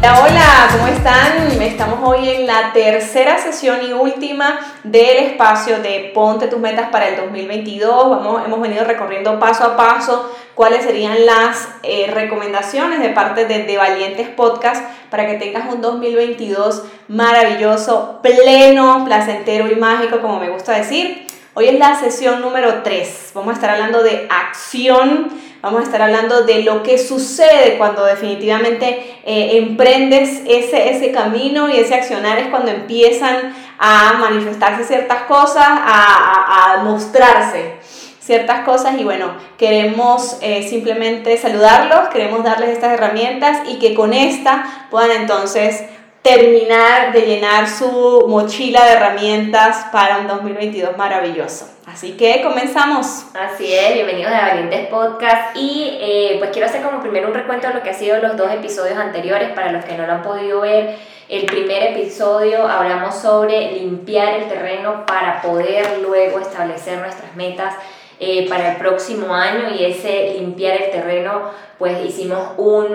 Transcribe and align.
Hola, 0.00 0.68
¿cómo 0.70 0.86
están? 0.86 1.60
Estamos 1.60 1.98
hoy 2.04 2.28
en 2.28 2.46
la 2.46 2.72
tercera 2.72 3.36
sesión 3.36 3.80
y 3.84 3.92
última 3.92 4.60
del 4.84 5.16
espacio 5.16 5.80
de 5.80 6.12
Ponte 6.14 6.46
tus 6.46 6.60
metas 6.60 6.90
para 6.90 7.08
el 7.08 7.16
2022. 7.16 8.08
Vamos, 8.08 8.42
hemos 8.46 8.60
venido 8.60 8.84
recorriendo 8.84 9.40
paso 9.40 9.64
a 9.64 9.76
paso 9.76 10.32
cuáles 10.54 10.84
serían 10.84 11.26
las 11.26 11.68
eh, 11.82 12.08
recomendaciones 12.14 13.00
de 13.00 13.08
parte 13.08 13.46
de, 13.46 13.64
de 13.64 13.76
Valientes 13.76 14.28
Podcast 14.28 14.84
para 15.10 15.26
que 15.26 15.34
tengas 15.34 15.72
un 15.74 15.80
2022 15.80 16.84
maravilloso, 17.08 18.20
pleno, 18.22 19.04
placentero 19.04 19.68
y 19.68 19.74
mágico, 19.74 20.20
como 20.20 20.38
me 20.38 20.48
gusta 20.48 20.74
decir. 20.74 21.26
Hoy 21.54 21.66
es 21.66 21.78
la 21.80 21.98
sesión 21.98 22.40
número 22.40 22.84
3. 22.84 23.32
Vamos 23.34 23.50
a 23.50 23.54
estar 23.54 23.70
hablando 23.70 24.04
de 24.04 24.28
acción 24.30 25.28
Vamos 25.60 25.80
a 25.80 25.84
estar 25.84 26.00
hablando 26.00 26.44
de 26.44 26.62
lo 26.62 26.84
que 26.84 26.98
sucede 26.98 27.78
cuando 27.78 28.04
definitivamente 28.04 29.18
eh, 29.24 29.58
emprendes 29.58 30.42
ese, 30.46 30.90
ese 30.90 31.10
camino 31.10 31.68
y 31.68 31.78
ese 31.78 31.96
accionar 31.96 32.38
es 32.38 32.46
cuando 32.46 32.70
empiezan 32.70 33.52
a 33.76 34.14
manifestarse 34.20 34.84
ciertas 34.84 35.22
cosas, 35.22 35.66
a, 35.66 36.74
a, 36.74 36.84
mostrarse 36.84 37.74
ciertas 38.20 38.60
cosas 38.64 39.00
y 39.00 39.04
bueno, 39.04 39.32
queremos 39.56 40.38
eh, 40.42 40.68
simplemente 40.68 41.36
saludarlos, 41.38 42.08
queremos 42.10 42.44
darles 42.44 42.70
estas 42.70 42.92
herramientas 42.92 43.68
y 43.68 43.80
que 43.80 43.94
con 43.94 44.12
esta 44.12 44.86
puedan 44.90 45.10
entonces 45.10 45.82
terminar 46.22 47.12
de 47.12 47.22
llenar 47.22 47.68
su 47.68 48.26
mochila 48.28 48.84
de 48.84 48.92
herramientas 48.92 49.86
para 49.90 50.18
un 50.18 50.28
2022 50.28 50.96
maravilloso. 50.96 51.77
Así 51.98 52.12
que 52.12 52.42
comenzamos. 52.44 53.24
Así 53.34 53.74
es, 53.74 53.94
bienvenidos 53.94 54.32
a 54.32 54.50
Valientes 54.50 54.86
Podcast 54.86 55.56
y 55.56 55.98
eh, 56.00 56.36
pues 56.38 56.50
quiero 56.52 56.68
hacer 56.68 56.80
como 56.80 57.00
primero 57.00 57.26
un 57.26 57.34
recuento 57.34 57.66
de 57.66 57.74
lo 57.74 57.82
que 57.82 57.90
ha 57.90 57.94
sido 57.94 58.18
los 58.18 58.36
dos 58.36 58.52
episodios 58.52 58.96
anteriores 58.96 59.50
para 59.50 59.72
los 59.72 59.84
que 59.84 59.98
no 59.98 60.06
lo 60.06 60.12
han 60.12 60.22
podido 60.22 60.60
ver. 60.60 60.94
El 61.28 61.44
primer 61.46 61.96
episodio 61.96 62.68
hablamos 62.68 63.16
sobre 63.16 63.72
limpiar 63.72 64.34
el 64.34 64.48
terreno 64.48 65.06
para 65.06 65.42
poder 65.42 65.98
luego 66.00 66.38
establecer 66.38 66.98
nuestras 66.98 67.34
metas 67.34 67.74
eh, 68.20 68.48
para 68.48 68.74
el 68.74 68.76
próximo 68.76 69.34
año 69.34 69.74
y 69.76 69.84
ese 69.84 70.34
limpiar 70.38 70.80
el 70.80 70.90
terreno, 70.92 71.50
pues 71.78 71.98
hicimos 72.06 72.50
un 72.58 72.86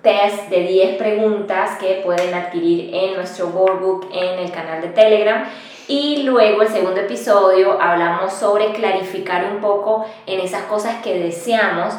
test 0.00 0.48
de 0.48 0.60
10 0.60 0.96
preguntas 0.96 1.76
que 1.80 2.02
pueden 2.04 2.32
adquirir 2.34 2.94
en 2.94 3.14
nuestro 3.14 3.48
workbook 3.48 4.06
en 4.14 4.38
el 4.38 4.52
canal 4.52 4.80
de 4.80 4.90
Telegram. 4.90 5.44
Y 5.88 6.22
luego 6.22 6.62
el 6.62 6.68
segundo 6.68 7.00
episodio 7.00 7.80
hablamos 7.80 8.32
sobre 8.32 8.72
clarificar 8.72 9.52
un 9.52 9.60
poco 9.60 10.06
en 10.26 10.40
esas 10.40 10.62
cosas 10.62 11.02
que 11.02 11.18
deseamos. 11.18 11.94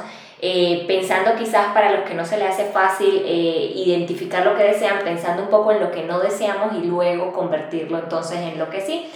Eh, 0.45 0.83
pensando 0.87 1.35
quizás 1.37 1.67
para 1.73 1.91
los 1.91 2.01
que 2.03 2.15
no 2.15 2.25
se 2.25 2.37
les 2.37 2.49
hace 2.49 2.65
fácil 2.65 3.23
eh, 3.25 3.71
identificar 3.75 4.45
lo 4.45 4.57
que 4.57 4.63
desean, 4.63 4.99
pensando 5.05 5.43
un 5.43 5.49
poco 5.49 5.71
en 5.71 5.79
lo 5.79 5.89
que 5.89 6.03
no 6.03 6.19
deseamos 6.19 6.75
y 6.75 6.85
luego 6.85 7.31
convertirlo 7.31 7.97
entonces 7.97 8.39
en 8.39 8.59
lo 8.59 8.69
que 8.69 8.81
sí. 8.81 9.09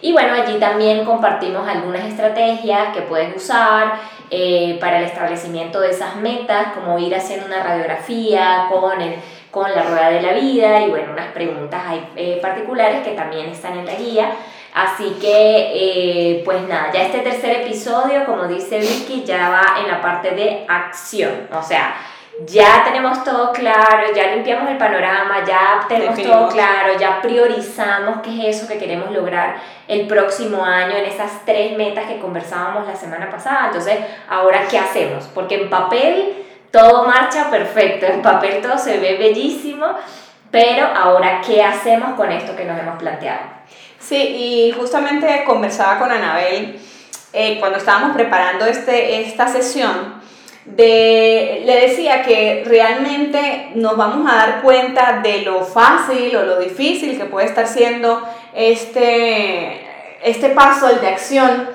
Y 0.00 0.12
bueno, 0.12 0.34
allí 0.34 0.58
también 0.58 1.04
compartimos 1.04 1.68
algunas 1.68 2.04
estrategias 2.04 2.92
que 2.92 3.02
puedes 3.02 3.36
usar 3.36 4.00
eh, 4.30 4.76
para 4.80 4.98
el 4.98 5.04
establecimiento 5.04 5.80
de 5.80 5.90
esas 5.90 6.16
metas, 6.16 6.72
como 6.74 6.98
ir 6.98 7.14
haciendo 7.14 7.46
una 7.46 7.62
radiografía 7.62 8.66
con, 8.68 9.00
el, 9.00 9.14
con 9.52 9.70
la 9.70 9.82
rueda 9.82 10.08
de 10.08 10.22
la 10.22 10.32
vida 10.32 10.80
y 10.80 10.88
bueno, 10.88 11.12
unas 11.12 11.30
preguntas 11.32 11.82
eh, 12.16 12.38
particulares 12.40 13.04
que 13.04 13.12
también 13.12 13.50
están 13.50 13.78
en 13.78 13.86
la 13.86 13.94
guía. 13.94 14.32
Así 14.72 15.18
que, 15.20 15.28
eh, 15.74 16.42
pues 16.42 16.66
nada, 16.66 16.90
ya 16.90 17.02
este 17.02 17.18
tercer 17.18 17.60
episodio, 17.60 18.24
como 18.24 18.44
dice 18.44 18.78
Vicky, 18.78 19.22
ya 19.22 19.50
va 19.50 19.80
en 19.82 19.88
la 19.88 20.00
parte 20.00 20.30
de 20.30 20.64
acción. 20.66 21.48
O 21.52 21.62
sea, 21.62 21.94
ya 22.46 22.82
tenemos 22.82 23.22
todo 23.22 23.52
claro, 23.52 24.06
ya 24.16 24.34
limpiamos 24.34 24.70
el 24.70 24.78
panorama, 24.78 25.44
ya 25.46 25.84
tenemos 25.86 26.20
todo 26.22 26.48
claro, 26.48 26.98
ya 26.98 27.20
priorizamos 27.20 28.20
qué 28.22 28.48
es 28.48 28.56
eso 28.56 28.66
que 28.66 28.78
queremos 28.78 29.10
lograr 29.10 29.56
el 29.86 30.06
próximo 30.06 30.64
año 30.64 30.96
en 30.96 31.04
esas 31.04 31.44
tres 31.44 31.76
metas 31.76 32.06
que 32.06 32.18
conversábamos 32.18 32.86
la 32.86 32.96
semana 32.96 33.28
pasada. 33.30 33.66
Entonces, 33.66 33.98
ahora, 34.30 34.62
¿qué 34.70 34.78
hacemos? 34.78 35.28
Porque 35.34 35.56
en 35.56 35.68
papel 35.68 36.42
todo 36.72 37.04
marcha 37.04 37.50
perfecto, 37.50 38.06
en 38.06 38.22
papel 38.22 38.60
todo 38.60 38.78
se 38.78 38.98
ve 38.98 39.16
bellísimo, 39.18 39.86
pero 40.50 40.86
ahora, 40.86 41.40
¿qué 41.46 41.62
hacemos 41.62 42.14
con 42.14 42.32
esto 42.32 42.56
que 42.56 42.64
nos 42.64 42.78
hemos 42.80 42.98
planteado? 42.98 43.40
Sí, 44.00 44.16
y 44.16 44.72
justamente 44.72 45.44
conversaba 45.46 45.98
con 45.98 46.10
Anabel 46.10 46.78
eh, 47.32 47.58
cuando 47.60 47.78
estábamos 47.78 48.16
preparando 48.16 48.66
este, 48.66 49.22
esta 49.22 49.48
sesión 49.48 50.20
de, 50.64 51.62
le 51.64 51.88
decía 51.88 52.22
que 52.22 52.62
realmente 52.66 53.70
nos 53.74 53.96
vamos 53.96 54.30
a 54.30 54.36
dar 54.36 54.62
cuenta 54.62 55.20
de 55.22 55.42
lo 55.42 55.64
fácil 55.64 56.34
o 56.36 56.42
lo 56.42 56.58
difícil 56.58 57.18
que 57.18 57.24
puede 57.24 57.46
estar 57.46 57.66
siendo 57.66 58.22
este, 58.54 59.80
este 60.22 60.50
paso, 60.50 60.88
el 60.88 61.00
de 61.00 61.08
acción, 61.08 61.68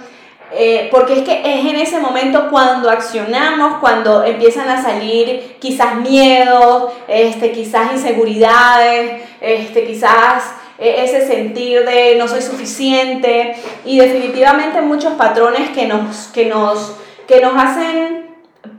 eh, 0.52 0.88
porque 0.91 1.19
es 1.19 1.22
que 1.24 1.41
es 1.41 1.66
en 1.66 1.75
ese 1.75 2.00
momento 2.00 2.50
cuando 2.50 2.90
accionamos, 2.90 3.80
cuando 3.80 4.24
empiezan 4.24 4.69
a 4.69 4.81
salir 4.81 5.58
quizás 5.59 5.96
miedos, 5.97 6.94
este, 7.08 7.52
quizás 7.52 7.91
inseguridades, 7.91 9.24
este, 9.41 9.85
quizás 9.85 10.44
e-, 10.78 11.03
ese 11.03 11.28
sentir 11.28 11.85
de 11.85 12.16
no 12.16 12.28
soy 12.28 12.41
suficiente 12.41 13.56
y 13.84 14.00
definitivamente 14.00 14.81
muchos 14.81 15.13
patrones 15.13 15.69
que 15.72 15.85
nos, 15.85 16.28
que 16.28 16.46
nos, 16.46 16.94
que 17.28 17.41
nos 17.41 17.53
hacen 17.62 18.28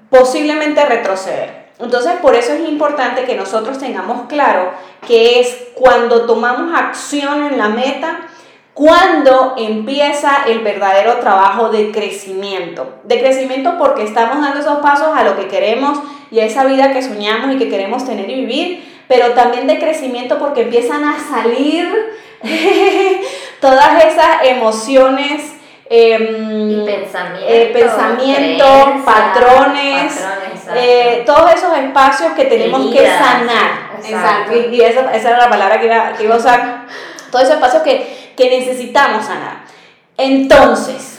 posiblemente 0.09 0.85
retroceder. 0.87 1.69
Entonces, 1.79 2.13
por 2.23 2.35
eso 2.35 2.53
es 2.53 2.69
importante 2.69 3.25
que 3.25 3.37
nosotros 3.37 3.79
tengamos 3.79 4.27
claro 4.27 4.73
que 5.07 5.41
es 5.41 5.57
cuando 5.75 6.27
tomamos 6.27 6.77
acción 6.77 7.45
en 7.45 7.59
la 7.59 7.69
meta, 7.69 8.21
cuando 8.79 9.57
empieza 9.59 10.45
el 10.47 10.61
verdadero 10.61 11.17
trabajo 11.17 11.69
de 11.71 11.91
crecimiento. 11.91 13.01
De 13.03 13.19
crecimiento 13.19 13.75
porque 13.77 14.05
estamos 14.05 14.41
dando 14.41 14.61
esos 14.61 14.79
pasos 14.79 15.09
a 15.17 15.25
lo 15.25 15.37
que 15.37 15.49
queremos 15.49 15.99
y 16.31 16.39
a 16.39 16.45
esa 16.45 16.65
vida 16.65 16.93
que 16.93 17.03
soñamos 17.03 17.53
y 17.53 17.59
que 17.59 17.69
queremos 17.69 18.07
tener 18.07 18.31
y 18.31 18.37
vivir, 18.37 19.03
pero 19.09 19.33
también 19.33 19.67
de 19.67 19.81
crecimiento 19.81 20.39
porque 20.39 20.63
empiezan 20.63 21.03
a 21.03 21.19
salir 21.19 21.93
todas 23.61 24.05
esas 24.05 24.45
emociones 24.45 25.59
Em, 25.91 26.87
eh, 26.87 27.71
pensamiento, 27.73 28.67
patrones, 29.07 30.23
eh, 30.75 31.23
todos 31.25 31.55
esos 31.55 31.79
espacios 31.79 32.33
que 32.33 32.45
tenemos 32.45 32.93
que 32.93 33.07
sanar. 33.07 33.89
Exacto. 33.97 34.55
Y, 34.71 34.83
esa, 34.83 35.11
esa, 35.15 35.31
era 35.31 35.39
la 35.39 35.49
palabra 35.49 35.81
que 35.81 35.87
iba, 35.87 36.13
que 36.13 36.25
iba 36.25 36.35
a 36.35 36.39
usar. 36.39 36.87
Todos 37.31 37.45
esos 37.45 37.55
espacios 37.55 37.83
que, 37.83 38.18
que 38.39 38.61
necesitamos 38.61 39.27
sanar. 39.27 39.65
Entonces, 40.17 41.19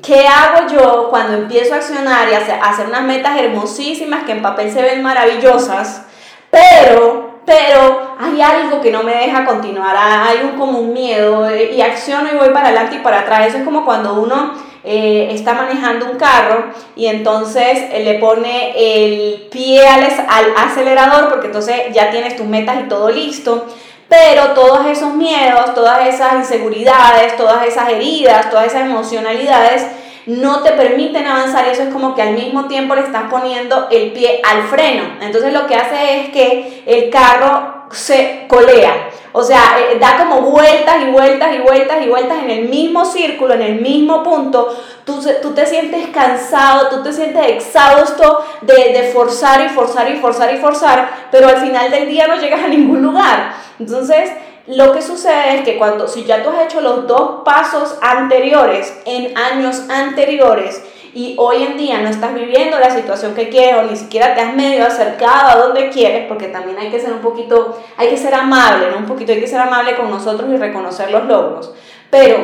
¿qué 0.00 0.24
hago 0.26 0.68
yo 0.68 1.08
cuando 1.10 1.36
empiezo 1.36 1.74
a 1.74 1.78
accionar 1.78 2.28
y 2.28 2.34
a 2.34 2.64
hacer, 2.64 2.86
unas 2.86 3.02
metas 3.02 3.36
hermosísimas 3.36 4.22
que 4.22 4.32
en 4.32 4.40
papel 4.40 4.72
se 4.72 4.80
ven 4.80 5.02
maravillosas, 5.02 6.02
pero 6.50 7.28
pero 7.44 8.14
hay 8.20 8.40
algo 8.40 8.80
que 8.80 8.92
no 8.92 9.02
me 9.02 9.12
deja 9.12 9.44
continuar, 9.44 9.96
hay 9.98 10.44
un, 10.44 10.56
como 10.56 10.82
miedo 10.82 11.48
y 11.50 11.80
acciono 11.80 12.28
y 12.32 12.36
voy 12.36 12.50
para 12.50 12.68
adelante 12.68 12.96
y 12.96 12.98
para 13.00 13.20
atrás. 13.20 13.48
Eso 13.48 13.58
es 13.58 13.64
como 13.64 13.84
cuando 13.84 14.14
uno 14.14 14.52
eh, 14.84 15.30
está 15.32 15.54
manejando 15.54 16.06
un 16.06 16.16
carro 16.16 16.66
y 16.94 17.06
entonces 17.06 17.78
eh, 17.90 18.02
le 18.04 18.20
pone 18.20 18.72
el 18.76 19.48
pie 19.50 19.84
al, 19.84 20.04
al 20.04 20.54
acelerador 20.56 21.28
porque 21.28 21.48
entonces 21.48 21.92
ya 21.92 22.10
tienes 22.10 22.36
tus 22.36 22.46
metas 22.46 22.76
y 22.84 22.88
todo 22.88 23.10
listo. 23.10 23.66
Pero 24.10 24.54
todos 24.54 24.86
esos 24.86 25.14
miedos, 25.14 25.72
todas 25.72 26.08
esas 26.08 26.34
inseguridades, 26.34 27.36
todas 27.36 27.64
esas 27.64 27.88
heridas, 27.90 28.50
todas 28.50 28.66
esas 28.66 28.82
emocionalidades 28.82 29.86
no 30.26 30.64
te 30.64 30.72
permiten 30.72 31.26
avanzar 31.28 31.66
y 31.66 31.70
eso 31.70 31.84
es 31.84 31.92
como 31.92 32.16
que 32.16 32.22
al 32.22 32.34
mismo 32.34 32.66
tiempo 32.66 32.96
le 32.96 33.02
estás 33.02 33.30
poniendo 33.30 33.86
el 33.90 34.10
pie 34.10 34.42
al 34.44 34.64
freno. 34.64 35.04
Entonces 35.20 35.52
lo 35.52 35.66
que 35.68 35.76
hace 35.76 36.20
es 36.20 36.30
que 36.30 36.82
el 36.86 37.08
carro 37.08 37.79
se 37.92 38.46
colea. 38.48 39.10
O 39.32 39.42
sea, 39.44 39.76
eh, 39.78 39.98
da 40.00 40.16
como 40.18 40.42
vueltas 40.42 40.96
y 41.02 41.10
vueltas 41.10 41.54
y 41.54 41.58
vueltas 41.58 42.04
y 42.04 42.08
vueltas 42.08 42.42
en 42.42 42.50
el 42.50 42.68
mismo 42.68 43.04
círculo, 43.04 43.54
en 43.54 43.62
el 43.62 43.80
mismo 43.80 44.22
punto. 44.24 44.76
Tú, 45.04 45.20
tú 45.40 45.52
te 45.52 45.66
sientes 45.66 46.08
cansado, 46.08 46.88
tú 46.88 47.02
te 47.02 47.12
sientes 47.12 47.46
exhausto 47.46 48.44
de, 48.62 48.74
de 48.74 49.10
forzar 49.12 49.64
y 49.64 49.68
forzar 49.68 50.10
y 50.10 50.16
forzar 50.16 50.54
y 50.54 50.58
forzar, 50.58 51.10
pero 51.30 51.48
al 51.48 51.58
final 51.58 51.90
del 51.90 52.08
día 52.08 52.26
no 52.26 52.36
llegas 52.40 52.64
a 52.64 52.68
ningún 52.68 53.02
lugar. 53.02 53.54
Entonces, 53.78 54.30
lo 54.66 54.92
que 54.92 55.02
sucede 55.02 55.56
es 55.56 55.64
que 55.64 55.78
cuando, 55.78 56.06
si 56.06 56.24
ya 56.24 56.42
tú 56.42 56.50
has 56.50 56.64
hecho 56.64 56.80
los 56.80 57.06
dos 57.06 57.42
pasos 57.44 57.96
anteriores 58.00 59.00
en 59.04 59.36
años 59.36 59.82
anteriores, 59.88 60.82
y 61.12 61.34
hoy 61.38 61.62
en 61.64 61.76
día 61.76 62.00
no 62.00 62.08
estás 62.08 62.34
viviendo 62.34 62.78
la 62.78 62.90
situación 62.90 63.34
que 63.34 63.48
quieres 63.48 63.76
o 63.76 63.82
ni 63.82 63.96
siquiera 63.96 64.34
te 64.34 64.40
has 64.40 64.54
medio 64.54 64.86
acercado 64.86 65.50
a 65.50 65.66
donde 65.66 65.90
quieres, 65.90 66.26
porque 66.28 66.48
también 66.48 66.78
hay 66.78 66.90
que 66.90 67.00
ser 67.00 67.12
un 67.12 67.20
poquito, 67.20 67.80
hay 67.96 68.08
que 68.08 68.16
ser 68.16 68.34
amable. 68.34 68.94
Un 68.96 69.06
poquito 69.06 69.32
hay 69.32 69.40
que 69.40 69.46
ser 69.46 69.60
amable 69.60 69.96
con 69.96 70.10
nosotros 70.10 70.48
y 70.52 70.56
reconocer 70.56 71.10
los 71.10 71.24
logros. 71.24 71.72
Pero 72.10 72.38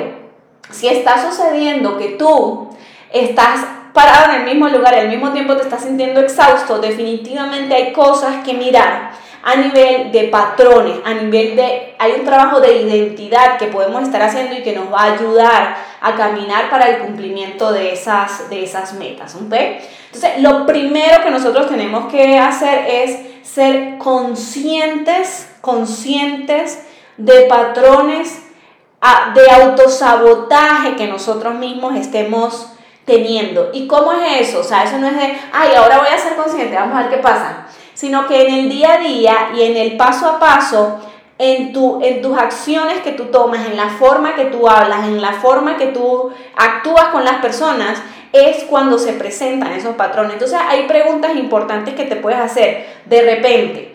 si 0.71 0.89
está 0.89 1.31
sucediendo 1.31 1.97
que 1.97 2.11
tú 2.11 2.71
estás 3.13 3.65
parado 3.93 4.33
en 4.33 4.41
el 4.41 4.47
mismo 4.47 4.69
lugar 4.69 4.95
y 4.95 5.01
al 5.01 5.09
mismo 5.09 5.33
tiempo 5.33 5.57
te 5.57 5.63
estás 5.63 5.83
sintiendo 5.83 6.21
exhausto, 6.21 6.79
definitivamente 6.79 7.75
hay 7.75 7.93
cosas 7.93 8.45
que 8.45 8.53
mirar 8.53 9.13
a 9.45 9.55
nivel 9.55 10.11
de 10.11 10.25
patrones, 10.25 10.99
a 11.05 11.15
nivel 11.15 11.55
de, 11.55 11.95
hay 12.01 12.13
un 12.19 12.25
trabajo 12.25 12.61
de 12.61 12.83
identidad 12.83 13.59
que 13.59 13.67
podemos 13.67 14.03
estar 14.03 14.21
haciendo 14.21 14.57
y 14.57 14.63
que 14.63 14.75
nos 14.75 14.93
va 14.93 15.03
a 15.03 15.13
ayudar 15.13 15.77
a 16.01 16.15
caminar 16.15 16.71
para 16.71 16.89
el 16.89 16.99
cumplimiento 16.99 17.73
de 17.73 17.93
esas, 17.93 18.49
de 18.51 18.65
esas 18.65 18.95
metas. 18.95 19.35
Entonces, 19.35 20.41
lo 20.41 20.67
primero 20.67 21.23
que 21.23 21.31
nosotros 21.31 21.69
tenemos 21.69 22.11
que 22.11 22.39
hacer 22.39 22.87
es 22.89 23.19
ser 23.43 23.99
conscientes, 23.99 25.49
conscientes 25.61 26.87
de 27.17 27.43
patrones 27.43 28.43
de 29.35 29.51
autosabotaje 29.51 30.97
que 30.97 31.07
nosotros 31.07 31.55
mismos 31.55 31.97
estemos 31.97 32.73
teniendo. 33.05 33.71
¿Y 33.73 33.87
cómo 33.87 34.13
es 34.13 34.49
eso? 34.49 34.61
O 34.61 34.65
sea, 34.65 34.85
eso 34.85 34.99
no 34.99 35.07
es 35.07 35.17
de, 35.17 35.39
ay, 35.53 35.75
ahora 35.77 35.99
voy 35.99 36.09
a 36.09 36.19
ser 36.19 36.35
consciente, 36.35 36.75
vamos 36.75 36.97
a 36.97 37.03
ver 37.03 37.11
qué 37.11 37.19
pasa 37.19 37.67
sino 37.97 38.27
que 38.27 38.47
en 38.47 38.55
el 38.55 38.69
día 38.69 38.93
a 38.93 38.99
día 38.99 39.37
y 39.57 39.63
en 39.63 39.77
el 39.77 39.97
paso 39.97 40.29
a 40.29 40.39
paso, 40.39 41.01
en, 41.39 41.73
tu, 41.73 42.01
en 42.03 42.23
tus 42.23 42.37
acciones 42.39 43.01
que 43.01 43.13
tú 43.13 43.27
tomas, 43.27 43.67
en 43.67 43.77
la 43.77 43.89
forma 43.89 44.35
que 44.35 44.47
tú 44.47 44.69
hablas, 44.69 45.07
en 45.07 45.21
la 45.21 45.33
forma 45.33 45.77
que 45.77 45.89
tú 45.89 46.31
actúas 46.57 47.07
con 47.09 47.25
las 47.25 47.37
personas, 47.37 48.03
es 48.33 48.65
cuando 48.65 48.99
se 48.99 49.13
presentan 49.13 49.73
esos 49.73 49.97
patrones. 49.97 50.35
Entonces 50.35 50.59
hay 50.67 50.87
preguntas 50.87 51.37
importantes 51.37 51.95
que 51.95 52.05
te 52.05 52.17
puedes 52.17 52.39
hacer 52.39 52.87
de 53.05 53.23
repente. 53.23 53.93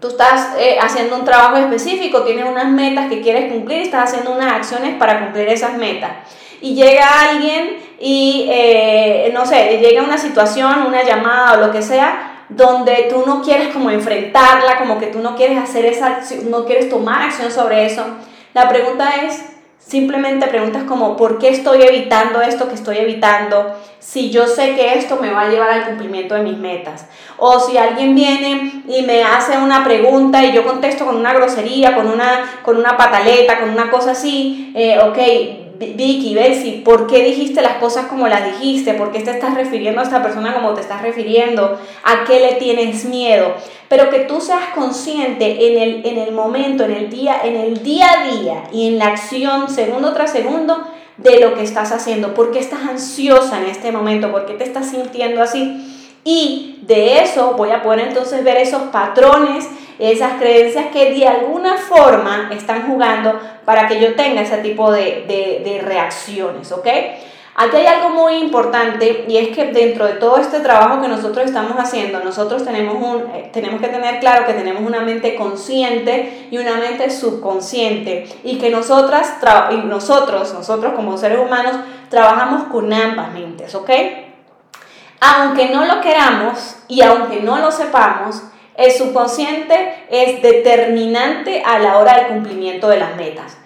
Tú 0.00 0.08
estás 0.08 0.54
eh, 0.58 0.76
haciendo 0.80 1.16
un 1.16 1.24
trabajo 1.24 1.56
específico, 1.56 2.24
tienes 2.24 2.44
unas 2.44 2.68
metas 2.68 3.08
que 3.08 3.22
quieres 3.22 3.50
cumplir 3.50 3.80
estás 3.80 4.10
haciendo 4.10 4.32
unas 4.32 4.52
acciones 4.52 4.96
para 4.96 5.20
cumplir 5.20 5.48
esas 5.48 5.78
metas. 5.78 6.12
Y 6.60 6.74
llega 6.74 7.30
alguien 7.30 7.76
y, 7.98 8.46
eh, 8.50 9.30
no 9.32 9.46
sé, 9.46 9.78
llega 9.78 10.02
una 10.02 10.18
situación, 10.18 10.86
una 10.86 11.02
llamada 11.02 11.54
o 11.54 11.66
lo 11.66 11.72
que 11.72 11.82
sea, 11.82 12.33
donde 12.48 13.08
tú 13.10 13.24
no 13.26 13.42
quieres 13.42 13.68
como 13.68 13.90
enfrentarla, 13.90 14.78
como 14.78 14.98
que 14.98 15.06
tú 15.06 15.20
no 15.20 15.36
quieres 15.36 15.58
hacer 15.58 15.86
esa 15.86 16.20
no 16.48 16.64
quieres 16.64 16.88
tomar 16.88 17.22
acción 17.22 17.50
sobre 17.50 17.86
eso. 17.86 18.04
La 18.52 18.68
pregunta 18.68 19.10
es, 19.24 19.42
simplemente 19.78 20.46
preguntas 20.46 20.84
como, 20.84 21.16
¿por 21.16 21.38
qué 21.38 21.48
estoy 21.48 21.82
evitando 21.82 22.40
esto 22.40 22.68
que 22.68 22.74
estoy 22.74 22.98
evitando? 22.98 23.74
Si 23.98 24.30
yo 24.30 24.46
sé 24.46 24.74
que 24.74 24.94
esto 24.94 25.18
me 25.20 25.30
va 25.30 25.42
a 25.42 25.48
llevar 25.48 25.70
al 25.70 25.86
cumplimiento 25.86 26.34
de 26.34 26.42
mis 26.42 26.56
metas. 26.56 27.06
O 27.36 27.58
si 27.58 27.76
alguien 27.76 28.14
viene 28.14 28.82
y 28.86 29.02
me 29.02 29.22
hace 29.24 29.58
una 29.58 29.84
pregunta 29.84 30.44
y 30.44 30.52
yo 30.52 30.64
contesto 30.64 31.04
con 31.04 31.16
una 31.16 31.34
grosería, 31.34 31.94
con 31.94 32.06
una, 32.06 32.60
con 32.62 32.76
una 32.76 32.96
pataleta, 32.96 33.60
con 33.60 33.70
una 33.70 33.90
cosa 33.90 34.12
así, 34.12 34.72
eh, 34.74 34.98
ok, 35.00 35.63
Vicky, 35.78 36.34
Betsy, 36.34 36.82
¿por 36.84 37.06
qué 37.06 37.22
dijiste 37.24 37.60
las 37.60 37.76
cosas 37.76 38.06
como 38.06 38.28
las 38.28 38.44
dijiste? 38.44 38.94
¿Por 38.94 39.10
qué 39.10 39.20
te 39.20 39.32
estás 39.32 39.54
refiriendo 39.54 40.00
a 40.00 40.04
esta 40.04 40.22
persona 40.22 40.54
como 40.54 40.74
te 40.74 40.80
estás 40.80 41.02
refiriendo? 41.02 41.78
¿A 42.04 42.24
qué 42.24 42.40
le 42.40 42.54
tienes 42.54 43.04
miedo? 43.04 43.54
Pero 43.88 44.10
que 44.10 44.20
tú 44.20 44.40
seas 44.40 44.68
consciente 44.74 45.68
en 45.68 45.82
el, 45.82 46.06
en 46.06 46.18
el 46.18 46.32
momento, 46.32 46.84
en 46.84 46.92
el, 46.92 47.10
día, 47.10 47.40
en 47.42 47.56
el 47.56 47.82
día 47.82 48.06
a 48.10 48.26
día 48.30 48.62
y 48.72 48.88
en 48.88 48.98
la 48.98 49.06
acción, 49.06 49.68
segundo 49.68 50.12
tras 50.12 50.32
segundo, 50.32 50.84
de 51.16 51.40
lo 51.40 51.54
que 51.54 51.62
estás 51.62 51.92
haciendo. 51.92 52.34
¿Por 52.34 52.52
qué 52.52 52.58
estás 52.58 52.82
ansiosa 52.82 53.60
en 53.60 53.66
este 53.66 53.92
momento? 53.92 54.30
¿Por 54.30 54.46
qué 54.46 54.54
te 54.54 54.64
estás 54.64 54.90
sintiendo 54.90 55.42
así? 55.42 55.93
Y 56.24 56.78
de 56.82 57.22
eso 57.22 57.52
voy 57.52 57.70
a 57.70 57.82
poder 57.82 58.00
entonces 58.00 58.42
ver 58.42 58.56
esos 58.56 58.82
patrones, 58.84 59.68
esas 59.98 60.34
creencias 60.40 60.86
que 60.92 61.12
de 61.12 61.28
alguna 61.28 61.76
forma 61.76 62.50
están 62.52 62.86
jugando 62.88 63.38
para 63.64 63.86
que 63.86 64.00
yo 64.00 64.14
tenga 64.14 64.40
ese 64.40 64.58
tipo 64.58 64.90
de, 64.90 65.80
reacciones, 65.84 66.72
¿ok? 66.72 66.88
Aquí 67.56 67.76
hay 67.76 67.86
algo 67.86 68.08
muy 68.08 68.34
importante 68.34 69.26
y 69.28 69.36
es 69.36 69.54
que 69.54 69.66
dentro 69.66 70.06
de 70.06 70.14
todo 70.14 70.38
este 70.38 70.58
trabajo 70.58 71.00
que 71.00 71.06
nosotros 71.06 71.44
estamos 71.44 71.76
haciendo, 71.78 72.18
nosotros 72.18 72.64
tenemos, 72.64 72.96
un, 72.96 73.30
eh, 73.32 73.50
tenemos 73.52 73.80
que 73.80 73.86
tener 73.86 74.18
claro 74.18 74.44
que 74.44 74.54
tenemos 74.54 74.82
una 74.82 75.02
mente 75.02 75.36
consciente 75.36 76.48
y 76.50 76.58
una 76.58 76.74
mente 76.78 77.10
subconsciente 77.10 78.26
y 78.42 78.58
que 78.58 78.70
nosotras, 78.70 79.34
nosotros, 79.84 80.52
nosotros 80.52 80.94
como 80.94 81.16
seres 81.16 81.38
humanos, 81.38 81.76
trabajamos 82.08 82.64
con 82.64 82.92
ambas 82.92 83.32
mentes, 83.32 83.72
¿ok? 83.76 83.90
Aunque 85.26 85.70
no 85.70 85.86
lo 85.86 86.02
queramos 86.02 86.76
y 86.86 87.00
aunque 87.00 87.40
no 87.40 87.56
lo 87.56 87.72
sepamos, 87.72 88.42
el 88.76 88.92
subconsciente 88.92 90.06
es 90.10 90.42
determinante 90.42 91.62
a 91.64 91.78
la 91.78 91.96
hora 91.96 92.16
del 92.16 92.26
cumplimiento 92.26 92.88
de 92.88 92.98
las 92.98 93.16
metas. 93.16 93.56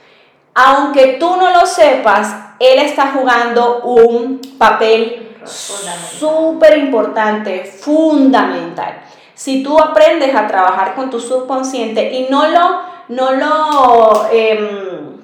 Aunque 0.55 1.17
tú 1.19 1.37
no 1.37 1.51
lo 1.51 1.67
sepas, 1.67 2.33
él 2.61 2.79
está 2.79 3.11
jugando 3.13 3.81
un 3.83 4.41
papel 4.57 5.37
súper 5.47 6.79
importante, 6.79 7.65
fundamental. 7.65 9.01
Si 9.35 9.63
tú 9.65 9.81
aprendes 9.81 10.37
a 10.37 10.47
trabajar 10.47 10.95
con 10.95 11.11
tu 11.11 11.19
subconsciente 11.19 12.13
y 12.13 12.29
no 12.31 12.47
lo, 12.47 12.83
no 13.09 13.33
lo, 13.33 14.29
em, 14.31 15.17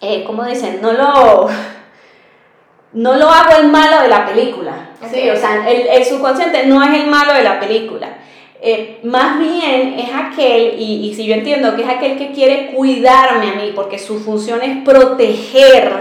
eh, 0.00 0.24
¿cómo 0.24 0.44
dicen? 0.44 0.80
No 0.80 0.92
lo, 0.92 1.48
no 2.92 3.14
lo 3.14 3.28
hago 3.28 3.60
el 3.60 3.68
malo 3.68 4.02
de 4.02 4.08
la 4.08 4.26
película. 4.26 4.90
Sí, 5.12 5.28
o 5.30 5.36
sea, 5.36 5.68
el, 5.68 5.86
el 5.86 6.04
subconsciente 6.04 6.66
no 6.66 6.82
es 6.82 7.00
el 7.00 7.06
malo 7.08 7.32
de 7.34 7.42
la 7.42 7.60
película 7.60 8.08
eh, 8.60 8.98
más 9.04 9.38
bien 9.38 9.94
es 9.98 10.10
aquel, 10.12 10.74
y, 10.80 11.14
si 11.14 11.24
yo 11.26 11.34
entiendo 11.34 11.76
que 11.76 11.82
es 11.82 11.88
aquel 11.88 12.18
que 12.18 12.32
quiere 12.32 12.72
cuidarme 12.72 13.50
a 13.50 13.54
mí, 13.54 13.72
porque 13.74 13.98
su 13.98 14.18
función 14.18 14.62
es 14.62 14.82
proteger 14.82 15.92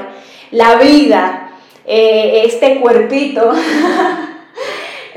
la 0.50 0.76
vida, 0.76 1.52
eh, 1.86 2.44
este 2.46 2.80
cuerpito. 2.80 3.52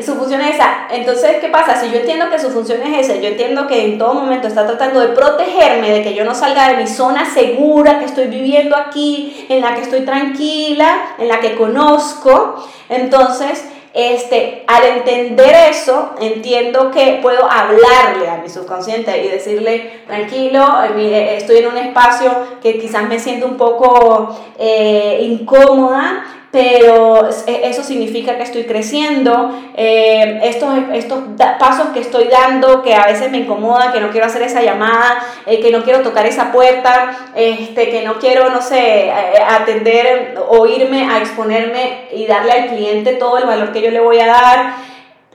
su 0.02 0.14
función 0.14 0.40
es 0.40 0.56
esa. 0.56 0.86
Entonces, 0.90 1.36
¿qué 1.40 1.48
pasa? 1.48 1.80
Si 1.80 1.90
yo 1.90 1.98
entiendo 1.98 2.30
que 2.30 2.38
su 2.38 2.50
función 2.50 2.82
es 2.82 3.06
esa, 3.06 3.20
yo 3.20 3.28
entiendo 3.28 3.66
que 3.66 3.84
en 3.84 3.98
todo 3.98 4.14
momento 4.14 4.48
está 4.48 4.66
tratando 4.66 5.00
de 5.00 5.08
protegerme, 5.08 5.90
de 5.90 6.02
que 6.02 6.14
yo 6.14 6.24
no 6.24 6.34
salga 6.34 6.68
de 6.68 6.76
mi 6.76 6.86
zona 6.86 7.24
segura, 7.24 7.98
que 7.98 8.06
estoy 8.06 8.26
viviendo 8.26 8.76
aquí, 8.76 9.46
en 9.48 9.60
la 9.60 9.74
que 9.74 9.82
estoy 9.82 10.00
tranquila, 10.00 11.14
en 11.18 11.28
la 11.28 11.40
que 11.40 11.54
conozco, 11.56 12.64
entonces 12.88 13.64
este, 13.92 14.62
al 14.68 14.84
entender 14.84 15.52
eso, 15.68 16.12
entiendo 16.20 16.92
que 16.92 17.18
puedo 17.20 17.50
hablarle 17.50 18.28
a 18.28 18.36
mi 18.36 18.48
subconsciente 18.48 19.24
y 19.24 19.28
decirle, 19.28 20.02
tranquilo, 20.06 20.64
eh, 20.96 21.36
estoy 21.36 21.58
en 21.58 21.66
un 21.66 21.76
espacio 21.76 22.30
que 22.62 22.78
quizás 22.78 23.08
me 23.08 23.18
siento 23.18 23.46
un 23.46 23.56
poco 23.56 24.38
eh, 24.58 25.18
incómoda, 25.22 26.24
pero 26.50 27.28
e, 27.46 27.68
eso 27.68 27.82
significa 27.82 28.36
que 28.36 28.42
estoy 28.42 28.64
creciendo, 28.64 29.56
eh, 29.76 30.40
estos, 30.44 30.74
estos 30.92 31.18
pasos 31.58 31.88
que 31.94 32.00
estoy 32.00 32.24
dando, 32.24 32.82
que 32.82 32.94
a 32.94 33.06
veces 33.06 33.30
me 33.30 33.38
incomoda, 33.38 33.92
que 33.92 34.00
no 34.00 34.10
quiero 34.10 34.26
hacer 34.26 34.42
esa 34.42 34.62
llamada, 34.62 35.22
eh, 35.46 35.60
que 35.60 35.70
no 35.70 35.84
quiero 35.84 36.00
tocar 36.00 36.26
esa 36.26 36.50
puerta, 36.50 37.16
este, 37.36 37.90
que 37.90 38.02
no 38.02 38.14
quiero, 38.18 38.50
no 38.50 38.60
sé, 38.60 39.06
eh, 39.06 39.12
atender 39.48 40.38
o 40.48 40.66
irme 40.66 41.08
a 41.08 41.18
exponerme 41.18 42.08
y 42.12 42.26
darle 42.26 42.52
al 42.52 42.68
cliente 42.68 43.12
todo 43.12 43.38
el 43.38 43.46
valor 43.46 43.72
que 43.72 43.82
yo 43.82 43.90
le 43.90 44.00
voy 44.00 44.18
a 44.18 44.26
dar. 44.26 44.74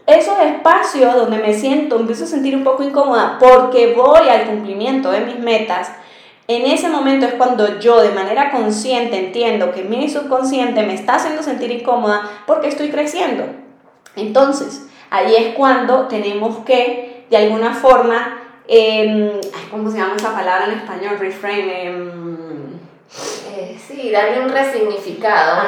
Esos 0.08 0.38
espacios 0.40 1.16
donde 1.16 1.40
me 1.40 1.54
siento, 1.54 1.98
empiezo 1.98 2.26
a 2.26 2.28
sentir 2.28 2.56
un 2.56 2.64
poco 2.64 2.84
incómoda 2.84 3.38
porque 3.40 3.94
voy 3.94 4.30
al 4.30 4.44
cumplimiento 4.44 5.10
de 5.10 5.22
mis 5.22 5.40
metas, 5.40 5.92
en 6.48 6.66
ese 6.66 6.90
momento 6.90 7.26
es 7.26 7.34
cuando 7.34 7.80
yo 7.80 8.02
de 8.02 8.12
manera 8.12 8.52
consciente 8.52 9.18
entiendo 9.18 9.72
que 9.72 9.84
mi 9.84 10.08
subconsciente 10.10 10.84
me 10.84 10.94
está 10.94 11.16
haciendo 11.16 11.42
sentir 11.42 11.72
incómoda 11.72 12.30
porque 12.46 12.68
estoy 12.68 12.90
creciendo. 12.90 13.46
Entonces, 14.16 14.88
ahí 15.10 15.36
es 15.36 15.56
cuando 15.56 16.08
tenemos 16.08 16.60
que, 16.60 17.26
de 17.30 17.38
alguna 17.38 17.74
forma, 17.74 18.42
eh, 18.68 19.40
¿cómo 19.72 19.90
se 19.90 19.98
llama 19.98 20.16
esa 20.16 20.34
palabra 20.34 20.66
en 20.66 20.80
español? 20.80 21.18
Reframe. 21.20 21.88
Em, 21.88 22.66
eh, 23.56 23.80
sí, 23.88 24.12
darle 24.12 24.42
un 24.42 24.50
resignificado. 24.50 25.64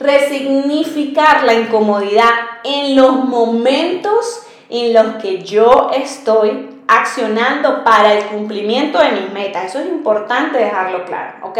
resignificar 0.00 1.44
la 1.44 1.52
incomodidad 1.52 2.30
en 2.64 2.96
los 2.96 3.24
momentos 3.24 4.46
en 4.70 4.94
los 4.94 5.16
que 5.16 5.42
yo 5.42 5.90
estoy 5.94 6.69
accionando 6.90 7.84
para 7.84 8.14
el 8.14 8.24
cumplimiento 8.24 8.98
de 8.98 9.12
mis 9.12 9.32
metas. 9.32 9.66
Eso 9.66 9.78
es 9.78 9.86
importante 9.86 10.58
dejarlo 10.58 11.04
claro, 11.04 11.34
¿ok? 11.42 11.58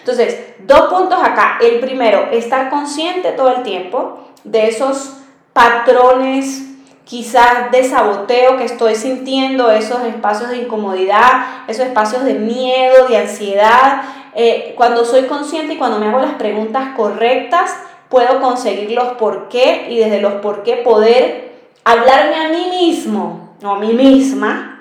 Entonces, 0.00 0.54
dos 0.58 0.92
puntos 0.92 1.20
acá. 1.22 1.58
El 1.60 1.78
primero, 1.78 2.28
estar 2.32 2.68
consciente 2.68 3.30
todo 3.30 3.56
el 3.56 3.62
tiempo 3.62 4.18
de 4.42 4.66
esos 4.66 5.18
patrones 5.52 6.64
quizás 7.04 7.70
de 7.70 7.84
saboteo 7.84 8.56
que 8.56 8.64
estoy 8.64 8.96
sintiendo, 8.96 9.70
esos 9.70 10.02
espacios 10.02 10.50
de 10.50 10.58
incomodidad, 10.58 11.64
esos 11.68 11.86
espacios 11.86 12.24
de 12.24 12.34
miedo, 12.34 13.06
de 13.06 13.18
ansiedad. 13.18 14.02
Eh, 14.34 14.74
cuando 14.76 15.04
soy 15.04 15.26
consciente 15.26 15.74
y 15.74 15.78
cuando 15.78 16.00
me 16.00 16.08
hago 16.08 16.18
las 16.18 16.34
preguntas 16.34 16.88
correctas, 16.96 17.72
puedo 18.08 18.40
conseguir 18.40 18.90
los 18.90 19.12
por 19.12 19.48
qué 19.48 19.86
y 19.90 19.98
desde 19.98 20.20
los 20.20 20.34
por 20.34 20.64
qué 20.64 20.76
poder 20.78 21.52
hablarme 21.84 22.36
a 22.36 22.48
mí 22.48 22.66
mismo 22.80 23.54
o 23.62 23.68
a 23.68 23.78
mí 23.78 23.92
misma 23.92 24.71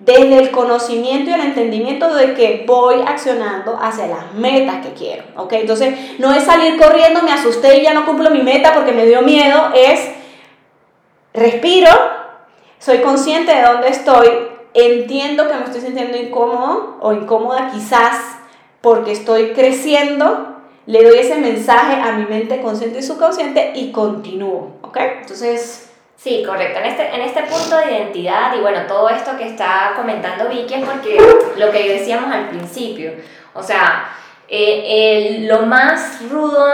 desde 0.00 0.38
el 0.38 0.50
conocimiento 0.52 1.30
y 1.30 1.34
el 1.34 1.40
entendimiento 1.40 2.14
de 2.14 2.34
que 2.34 2.64
voy 2.66 3.02
accionando 3.04 3.76
hacia 3.80 4.06
las 4.06 4.32
metas 4.34 4.86
que 4.86 4.92
quiero, 4.92 5.24
¿ok? 5.36 5.54
Entonces, 5.54 6.18
no 6.18 6.32
es 6.32 6.44
salir 6.44 6.80
corriendo, 6.80 7.22
me 7.22 7.32
asusté 7.32 7.78
y 7.78 7.82
ya 7.82 7.94
no 7.94 8.06
cumplo 8.06 8.30
mi 8.30 8.42
meta 8.42 8.74
porque 8.74 8.92
me 8.92 9.06
dio 9.06 9.22
miedo, 9.22 9.70
es 9.74 10.08
respiro, 11.34 11.90
soy 12.78 12.98
consciente 12.98 13.52
de 13.52 13.62
dónde 13.62 13.88
estoy, 13.88 14.28
entiendo 14.72 15.48
que 15.48 15.54
me 15.54 15.64
estoy 15.64 15.80
sintiendo 15.80 16.16
incómodo 16.16 16.98
o 17.00 17.12
incómoda 17.12 17.70
quizás 17.72 18.36
porque 18.80 19.10
estoy 19.10 19.52
creciendo, 19.52 20.54
le 20.86 21.02
doy 21.02 21.18
ese 21.18 21.34
mensaje 21.34 22.00
a 22.00 22.12
mi 22.12 22.24
mente 22.26 22.60
consciente 22.62 23.00
y 23.00 23.02
subconsciente 23.02 23.72
y 23.74 23.90
continúo, 23.90 24.76
¿ok? 24.82 24.96
Entonces... 25.22 25.87
Sí, 26.28 26.42
correcto. 26.46 26.80
En 26.80 26.84
este, 26.84 27.14
en 27.14 27.22
este 27.22 27.42
punto 27.44 27.78
de 27.78 27.90
identidad 27.90 28.54
y 28.54 28.60
bueno, 28.60 28.80
todo 28.86 29.08
esto 29.08 29.34
que 29.38 29.46
está 29.46 29.94
comentando 29.96 30.50
Vicky 30.50 30.74
es 30.74 30.84
porque 30.84 31.16
lo 31.56 31.70
que 31.70 31.88
decíamos 31.88 32.30
al 32.30 32.50
principio, 32.50 33.12
o 33.54 33.62
sea, 33.62 34.10
eh, 34.46 35.46
lo 35.48 35.62
más 35.62 36.20
rudo 36.28 36.66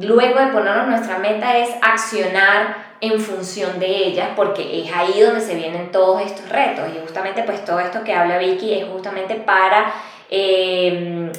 luego 0.00 0.40
de 0.40 0.48
ponernos 0.48 0.88
nuestra 0.88 1.18
meta 1.18 1.56
es 1.58 1.70
accionar 1.80 2.88
en 3.00 3.20
función 3.20 3.78
de 3.78 3.86
ellas, 3.86 4.30
porque 4.34 4.82
es 4.82 4.92
ahí 4.92 5.20
donde 5.20 5.42
se 5.42 5.54
vienen 5.54 5.92
todos 5.92 6.20
estos 6.22 6.48
retos. 6.48 6.86
Y 6.92 6.98
justamente 6.98 7.44
pues 7.44 7.64
todo 7.64 7.78
esto 7.78 8.02
que 8.02 8.12
habla 8.12 8.38
Vicky 8.38 8.80
es 8.80 8.88
justamente 8.88 9.36
para 9.36 9.92
em, 10.28 11.30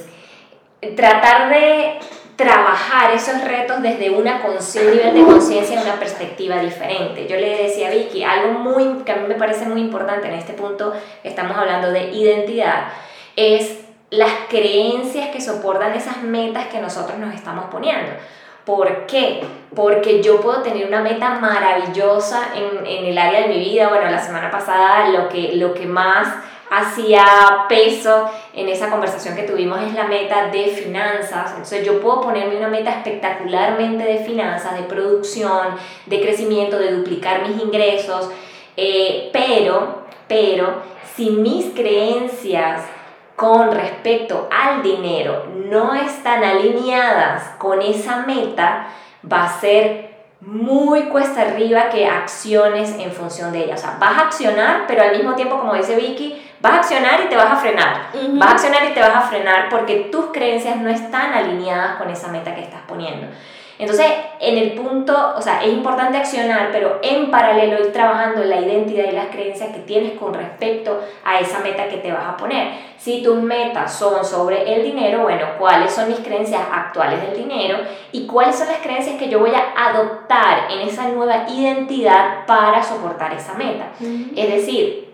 tratar 0.96 1.50
de 1.50 2.00
trabajar 2.40 3.12
esos 3.12 3.44
retos 3.44 3.82
desde 3.82 4.10
una 4.10 4.42
un 4.46 4.92
nivel 4.92 5.14
de 5.14 5.24
conciencia, 5.26 5.82
una 5.82 6.00
perspectiva 6.00 6.56
diferente. 6.56 7.28
Yo 7.28 7.36
le 7.36 7.64
decía 7.64 7.90
a 7.90 7.92
Vicky, 7.92 8.24
algo 8.24 8.60
muy, 8.60 9.04
que 9.04 9.12
a 9.12 9.18
mí 9.18 9.28
me 9.28 9.36
parece 9.36 9.66
muy 9.66 9.82
importante 9.82 10.30
en 10.30 10.36
este 10.36 10.54
punto 10.54 10.94
estamos 11.22 11.58
hablando 11.58 11.92
de 11.92 12.12
identidad, 12.12 12.94
es 13.36 13.82
las 14.10 14.32
creencias 14.48 15.32
que 15.32 15.42
soportan 15.42 15.94
esas 15.96 16.24
metas 16.24 16.68
que 16.68 16.80
nosotros 16.80 17.20
nos 17.20 17.36
estamos 17.36 17.66
poniendo. 17.66 18.14
¿Por 18.64 19.06
qué? 19.06 19.44
Porque 19.76 20.24
yo 20.24 20.40
puedo 20.40 20.62
tener 20.62 20.88
una 20.88 21.02
meta 21.02 21.40
maravillosa 21.42 22.52
en, 22.56 22.86
en, 22.86 23.06
el 23.06 23.18
área 23.18 23.42
de 23.42 23.48
mi 23.50 23.60
vida. 23.60 23.90
Bueno, 23.90 24.10
la 24.10 24.20
semana 24.20 24.50
pasada 24.50 25.10
lo 25.10 25.28
que, 25.28 25.58
lo 25.58 25.74
que 25.74 25.86
más 25.86 26.36
hacía 26.70 27.26
peso 27.68 28.30
en 28.54 28.70
esa 28.70 28.90
conversación 28.90 29.36
que 29.36 29.44
tuvimos 29.44 29.82
es 29.82 29.94
la 29.94 30.06
meta 30.06 30.48
de 30.48 30.68
finanzas. 30.68 31.52
Entonces 31.52 31.86
yo 31.86 32.00
puedo 32.00 32.22
ponerme 32.22 32.58
una 32.58 32.68
meta 32.68 32.92
espectacularmente 32.92 34.04
de 34.04 34.20
finanzas, 34.20 34.76
de 34.76 34.84
producción, 34.84 35.76
de 36.06 36.22
crecimiento, 36.22 36.78
de 36.78 36.94
duplicar 36.94 37.48
mis 37.48 37.62
ingresos, 37.62 38.30
eh, 38.78 39.30
pero, 39.34 40.04
pero 40.28 40.82
si 41.16 41.32
mis 41.32 41.74
creencias 41.74 42.82
con 43.36 43.72
respecto 43.72 44.50
al 44.52 44.84
dinero 44.84 45.46
no 45.70 45.94
están 45.94 46.44
alineadas 46.44 47.56
con 47.58 47.82
esa 47.82 48.26
meta, 48.26 48.88
va 49.32 49.46
a 49.46 49.60
ser 49.60 50.10
muy 50.42 51.04
cuesta 51.04 51.42
arriba 51.42 51.90
que 51.90 52.06
acciones 52.06 52.96
en 52.98 53.12
función 53.12 53.52
de 53.52 53.66
ella. 53.66 53.76
O 53.76 53.78
sea, 53.78 53.98
vas 54.00 54.18
a 54.18 54.22
accionar, 54.28 54.86
pero 54.88 55.04
al 55.04 55.12
mismo 55.16 55.36
tiempo, 55.36 55.60
como 55.60 55.74
dice 55.74 55.96
Vicky, 55.96 56.49
vas 56.62 56.74
a 56.74 56.78
accionar 56.78 57.22
y 57.26 57.30
te 57.30 57.36
vas 57.36 57.52
a 57.52 57.56
frenar. 57.56 58.10
Vas 58.34 58.50
a 58.50 58.52
accionar 58.54 58.86
y 58.90 58.94
te 58.94 59.00
vas 59.00 59.16
a 59.16 59.22
frenar 59.22 59.70
porque 59.70 60.10
tus 60.12 60.28
creencias 60.28 60.78
no 60.78 60.90
están 60.90 61.34
alineadas 61.34 61.98
con 61.98 62.10
esa 62.10 62.28
meta 62.28 62.54
que 62.56 62.62
estás 62.62 62.82
poniendo. 62.88 63.28
Entonces, 63.80 64.08
en 64.42 64.58
el 64.58 64.74
punto, 64.74 65.36
o 65.38 65.42
sea, 65.42 65.64
es 65.64 65.72
importante 65.72 66.18
accionar, 66.18 66.68
pero 66.70 67.00
en 67.02 67.32
paralelo 67.32 67.80
ir 67.80 67.94
trabajando 67.94 68.44
en 68.44 68.50
la 68.50 68.60
identidad 68.60 69.06
y 69.06 69.14
las 69.14 69.28
creencias 69.28 69.70
que 69.70 69.80
tienes 69.80 70.20
con 70.20 70.34
respecto 70.34 71.02
a 71.24 71.40
esa 71.40 71.60
meta 71.60 71.88
que 71.88 71.96
te 71.96 72.12
vas 72.12 72.26
a 72.28 72.36
poner. 72.36 72.74
Si 72.98 73.24
tus 73.24 73.42
metas 73.42 73.94
son 73.94 74.26
sobre 74.26 74.76
el 74.76 74.84
dinero, 74.84 75.22
bueno, 75.22 75.46
¿cuáles 75.58 75.94
son 75.94 76.10
mis 76.10 76.20
creencias 76.20 76.62
actuales 76.70 77.22
del 77.22 77.38
dinero? 77.38 77.78
Y 78.12 78.28
cuáles 78.28 78.58
son 78.58 78.68
las 78.68 78.80
creencias 78.80 79.16
que 79.16 79.30
yo 79.30 79.40
voy 79.40 79.52
a 79.52 79.88
adoptar 79.88 80.70
en 80.70 80.82
esa 80.82 81.08
nueva 81.08 81.46
identidad 81.48 82.46
para 82.46 82.84
soportar 82.84 83.32
esa 83.32 83.54
meta. 83.54 83.92
Es 84.36 84.50
decir, 84.50 85.09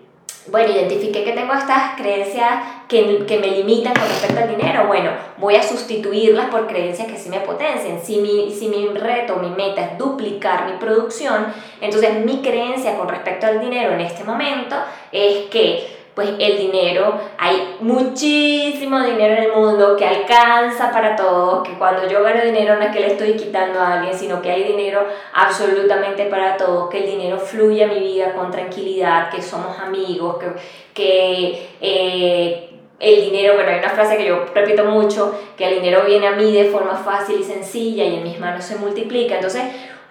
bueno, 0.47 0.71
identifiqué 0.71 1.23
que 1.23 1.31
tengo 1.31 1.53
estas 1.53 1.95
creencias 1.95 2.49
que, 2.87 3.25
que, 3.25 3.39
me 3.39 3.47
limitan 3.47 3.93
con 3.93 4.03
respecto 4.03 4.43
al 4.43 4.55
dinero. 4.55 4.85
Bueno, 4.85 5.11
voy 5.37 5.55
a 5.55 5.63
sustituirlas 5.63 6.49
por 6.49 6.67
creencias 6.67 7.07
que 7.07 7.17
sí 7.17 7.29
me 7.29 7.39
potencien. 7.39 7.99
Si 8.03 8.17
mi, 8.17 8.53
si 8.53 8.67
mi 8.67 8.87
reto, 8.89 9.37
mi 9.37 9.49
meta 9.49 9.81
es 9.81 9.97
duplicar 9.97 10.71
mi 10.71 10.77
producción, 10.77 11.47
entonces 11.81 12.23
mi 12.23 12.41
creencia 12.41 12.95
con 12.95 13.09
respecto 13.09 13.47
al 13.47 13.59
dinero 13.59 13.93
en 13.93 14.01
este 14.01 14.23
momento 14.23 14.75
es 15.11 15.49
que 15.49 15.94
pues 16.15 16.29
el 16.39 16.57
dinero, 16.57 17.19
hay 17.37 17.75
muchísimo 17.81 19.01
dinero 19.01 19.35
en 19.35 19.43
el 19.43 19.51
mundo 19.51 19.97
que 19.97 20.05
alcanza 20.05 20.89
para 20.89 21.13
todos, 21.17 21.67
que 21.67 21.73
cuando 21.73 22.07
yo 22.07 22.23
gano 22.23 22.41
dinero 22.41 22.77
no 22.77 22.83
es 22.83 22.91
que 22.91 23.01
le 23.01 23.07
estoy 23.07 23.33
quitando 23.33 23.81
a 23.81 23.95
alguien, 23.95 24.17
sino 24.17 24.41
que 24.41 24.49
hay 24.49 24.63
dinero 24.63 25.05
absolutamente 25.33 26.25
para 26.25 26.55
todos, 26.55 26.89
que 26.89 26.99
el 26.99 27.05
dinero 27.05 27.37
fluye 27.37 27.83
a 27.83 27.87
mi 27.87 27.99
vida 27.99 28.33
con 28.33 28.49
tranquilidad, 28.49 29.29
que 29.29 29.41
somos 29.41 29.77
amigos, 29.77 30.37
que, 30.37 30.47
que 30.93 31.69
eh, 31.81 32.69
el 32.97 33.21
dinero, 33.21 33.55
bueno, 33.55 33.71
hay 33.71 33.79
una 33.79 33.89
frase 33.89 34.15
que 34.15 34.25
yo 34.25 34.45
repito 34.53 34.85
mucho, 34.85 35.37
que 35.57 35.67
el 35.67 35.75
dinero 35.75 36.03
viene 36.05 36.27
a 36.27 36.31
mí 36.31 36.53
de 36.53 36.65
forma 36.65 36.95
fácil 36.95 37.41
y 37.41 37.43
sencilla 37.43 38.05
y 38.05 38.15
en 38.15 38.23
mis 38.23 38.39
manos 38.39 38.63
se 38.63 38.77
multiplica. 38.77 39.35
Entonces, 39.35 39.63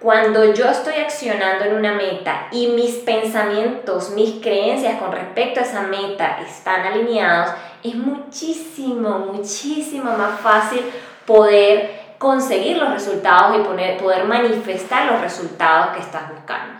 cuando 0.05 0.53
yo 0.53 0.69
estoy 0.69 0.97
accionando 0.97 1.65
en 1.65 1.73
una 1.73 1.93
meta 1.93 2.47
y 2.51 2.67
mis 2.67 2.91
pensamientos, 2.97 4.11
mis 4.11 4.39
creencias 4.39 4.99
con 4.99 5.11
respecto 5.11 5.59
a 5.59 5.63
esa 5.63 5.81
meta 5.81 6.37
están 6.47 6.85
alineados, 6.85 7.55
es 7.83 7.95
muchísimo, 7.95 9.17
muchísimo 9.33 10.11
más 10.15 10.39
fácil 10.41 10.81
poder 11.25 12.01
conseguir 12.19 12.77
los 12.77 12.93
resultados 12.93 13.57
y 13.57 13.63
poner, 13.63 13.97
poder 13.97 14.25
manifestar 14.25 15.11
los 15.11 15.21
resultados 15.21 15.95
que 15.95 16.03
estás 16.03 16.29
buscando. 16.29 16.75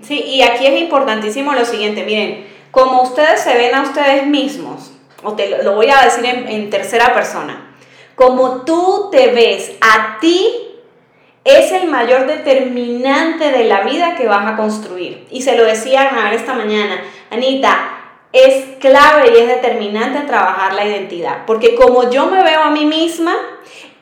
Sí, 0.00 0.22
y 0.22 0.42
aquí 0.42 0.64
es 0.64 0.80
importantísimo 0.80 1.54
lo 1.54 1.64
siguiente, 1.64 2.04
miren, 2.04 2.46
como 2.70 3.02
ustedes 3.02 3.40
se 3.40 3.54
ven 3.54 3.74
a 3.74 3.82
ustedes 3.82 4.24
mismos, 4.24 4.92
o 5.24 5.32
te 5.32 5.64
lo 5.64 5.74
voy 5.74 5.90
a 5.90 6.04
decir 6.04 6.24
en, 6.24 6.46
en 6.46 6.70
tercera 6.70 7.12
persona, 7.12 7.74
como 8.14 8.62
tú 8.62 9.08
te 9.10 9.32
ves 9.32 9.72
a 9.80 10.18
ti 10.20 10.67
es 11.48 11.72
el 11.72 11.88
mayor 11.88 12.26
determinante 12.26 13.50
de 13.50 13.64
la 13.64 13.82
vida 13.82 14.16
que 14.16 14.26
vas 14.26 14.46
a 14.46 14.56
construir. 14.56 15.26
Y 15.30 15.42
se 15.42 15.56
lo 15.56 15.64
decía 15.64 16.10
a 16.12 16.34
esta 16.34 16.54
mañana, 16.54 17.02
Anita, 17.30 17.98
es 18.32 18.76
clave 18.78 19.32
y 19.32 19.38
es 19.38 19.48
determinante 19.48 20.20
trabajar 20.26 20.74
la 20.74 20.84
identidad, 20.86 21.46
porque 21.46 21.74
como 21.74 22.10
yo 22.10 22.26
me 22.26 22.42
veo 22.42 22.60
a 22.60 22.70
mí 22.70 22.84
misma, 22.84 23.34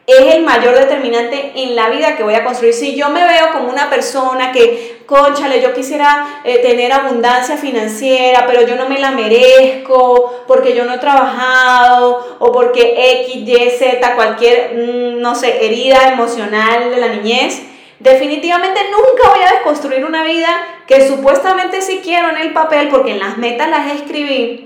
es 0.07 0.37
el 0.37 0.45
mayor 0.45 0.77
determinante 0.77 1.53
en 1.57 1.75
la 1.75 1.89
vida 1.91 2.17
que 2.17 2.23
voy 2.23 2.35
a 2.35 2.45
construir. 2.45 2.73
Si 2.73 2.95
yo 2.95 3.09
me 3.11 3.27
veo 3.27 3.51
como 3.53 3.69
una 3.69 3.91
persona 3.91 4.53
que, 4.53 5.03
conchale, 5.05 5.61
yo 5.61 5.75
quisiera 5.75 6.43
eh, 6.45 6.59
tener 6.59 6.93
abundancia 6.93 7.57
financiera, 7.57 8.45
pero 8.47 8.63
yo 8.63 8.77
no 8.77 8.89
me 8.89 9.01
la 9.01 9.11
merezco 9.11 10.45
porque 10.47 10.75
yo 10.77 10.85
no 10.85 10.95
he 10.95 10.99
trabajado 10.99 12.37
o 12.39 12.53
porque 12.53 13.23
X, 13.23 13.37
Y, 13.37 13.71
Z, 13.71 14.15
cualquier, 14.15 14.75
mm, 14.75 15.21
no 15.21 15.35
sé, 15.35 15.67
herida 15.67 16.13
emocional 16.13 16.91
de 16.91 16.97
la 16.99 17.09
niñez, 17.09 17.63
definitivamente 17.99 18.81
nunca 18.85 19.29
voy 19.31 19.45
a 19.45 19.53
desconstruir 19.55 20.05
una 20.05 20.23
vida 20.23 20.49
que 20.87 21.09
supuestamente 21.09 21.83
sí 21.83 22.01
quiero 22.05 22.29
en 22.31 22.39
el 22.39 22.53
papel 22.53 22.89
porque 22.89 23.13
en 23.13 23.19
las 23.19 23.39
metas 23.39 23.69
las 23.69 23.93
escribí 23.93 24.66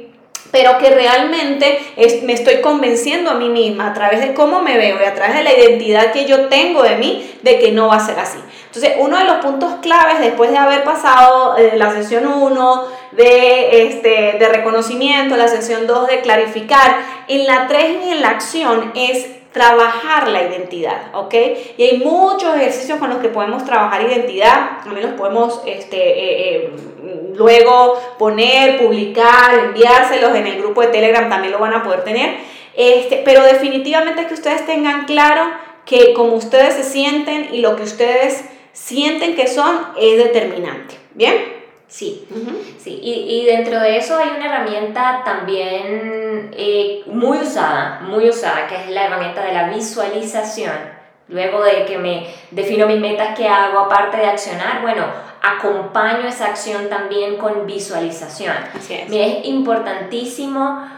pero 0.50 0.78
que 0.78 0.90
realmente 0.90 1.80
me 2.24 2.32
estoy 2.32 2.60
convenciendo 2.60 3.30
a 3.30 3.34
mí 3.34 3.48
misma 3.48 3.88
a 3.88 3.94
través 3.94 4.20
de 4.20 4.34
cómo 4.34 4.62
me 4.62 4.76
veo 4.76 4.98
y 5.00 5.04
a 5.04 5.14
través 5.14 5.36
de 5.36 5.44
la 5.44 5.52
identidad 5.52 6.12
que 6.12 6.26
yo 6.26 6.48
tengo 6.48 6.82
de 6.82 6.96
mí, 6.96 7.30
de 7.42 7.58
que 7.58 7.72
no 7.72 7.88
va 7.88 7.96
a 7.96 8.06
ser 8.06 8.18
así. 8.18 8.38
Entonces, 8.66 8.94
uno 8.98 9.18
de 9.18 9.24
los 9.24 9.36
puntos 9.36 9.74
claves 9.82 10.20
después 10.20 10.50
de 10.52 10.58
haber 10.58 10.84
pasado 10.84 11.56
eh, 11.56 11.72
la 11.76 11.92
sesión 11.92 12.26
1 12.26 12.84
de, 13.12 13.88
este, 13.88 14.36
de 14.38 14.48
reconocimiento, 14.48 15.36
la 15.36 15.48
sesión 15.48 15.86
2 15.86 16.06
de 16.06 16.20
clarificar, 16.20 16.98
en 17.26 17.46
la 17.46 17.66
3 17.66 17.96
y 18.06 18.10
en 18.10 18.22
la 18.22 18.28
acción 18.28 18.92
es 18.94 19.39
trabajar 19.52 20.28
la 20.28 20.42
identidad, 20.42 21.14
¿ok? 21.14 21.34
Y 21.76 21.82
hay 21.82 21.98
muchos 21.98 22.56
ejercicios 22.56 22.98
con 22.98 23.10
los 23.10 23.18
que 23.18 23.28
podemos 23.28 23.64
trabajar 23.64 24.02
identidad, 24.02 24.82
también 24.84 25.10
los 25.10 25.18
podemos 25.18 25.60
este, 25.66 25.96
eh, 25.96 26.56
eh, 26.56 26.70
luego 27.34 28.00
poner, 28.18 28.78
publicar, 28.78 29.54
enviárselos 29.54 30.34
en 30.36 30.46
el 30.46 30.58
grupo 30.58 30.82
de 30.82 30.88
Telegram, 30.88 31.28
también 31.28 31.52
lo 31.52 31.58
van 31.58 31.74
a 31.74 31.82
poder 31.82 32.04
tener, 32.04 32.36
este, 32.76 33.22
pero 33.24 33.42
definitivamente 33.42 34.22
es 34.22 34.26
que 34.28 34.34
ustedes 34.34 34.64
tengan 34.66 35.04
claro 35.06 35.42
que 35.84 36.14
como 36.14 36.34
ustedes 36.34 36.74
se 36.74 36.84
sienten 36.84 37.52
y 37.52 37.60
lo 37.60 37.74
que 37.74 37.82
ustedes 37.82 38.44
sienten 38.72 39.34
que 39.34 39.48
son 39.48 39.80
es 39.98 40.16
determinante, 40.18 40.94
¿bien? 41.14 41.59
Sí, 41.90 42.24
sí. 42.78 43.00
Y, 43.02 43.40
y, 43.40 43.46
dentro 43.46 43.80
de 43.80 43.96
eso 43.96 44.16
hay 44.16 44.28
una 44.36 44.46
herramienta 44.46 45.22
también 45.24 46.50
eh, 46.52 47.02
muy 47.06 47.38
usada, 47.38 48.00
muy 48.02 48.28
usada, 48.28 48.68
que 48.68 48.76
es 48.76 48.90
la 48.90 49.06
herramienta 49.06 49.44
de 49.44 49.52
la 49.52 49.68
visualización. 49.68 50.76
Luego 51.26 51.62
de 51.64 51.84
que 51.86 51.98
me 51.98 52.28
defino 52.52 52.86
mis 52.86 53.00
metas 53.00 53.36
que 53.36 53.48
hago, 53.48 53.80
aparte 53.80 54.18
de 54.18 54.26
accionar, 54.26 54.82
bueno, 54.82 55.04
acompaño 55.42 56.28
esa 56.28 56.46
acción 56.46 56.88
también 56.88 57.36
con 57.38 57.66
visualización. 57.66 58.54
Así 58.72 58.94
es. 58.94 59.10
es 59.10 59.46
importantísimo 59.46 60.88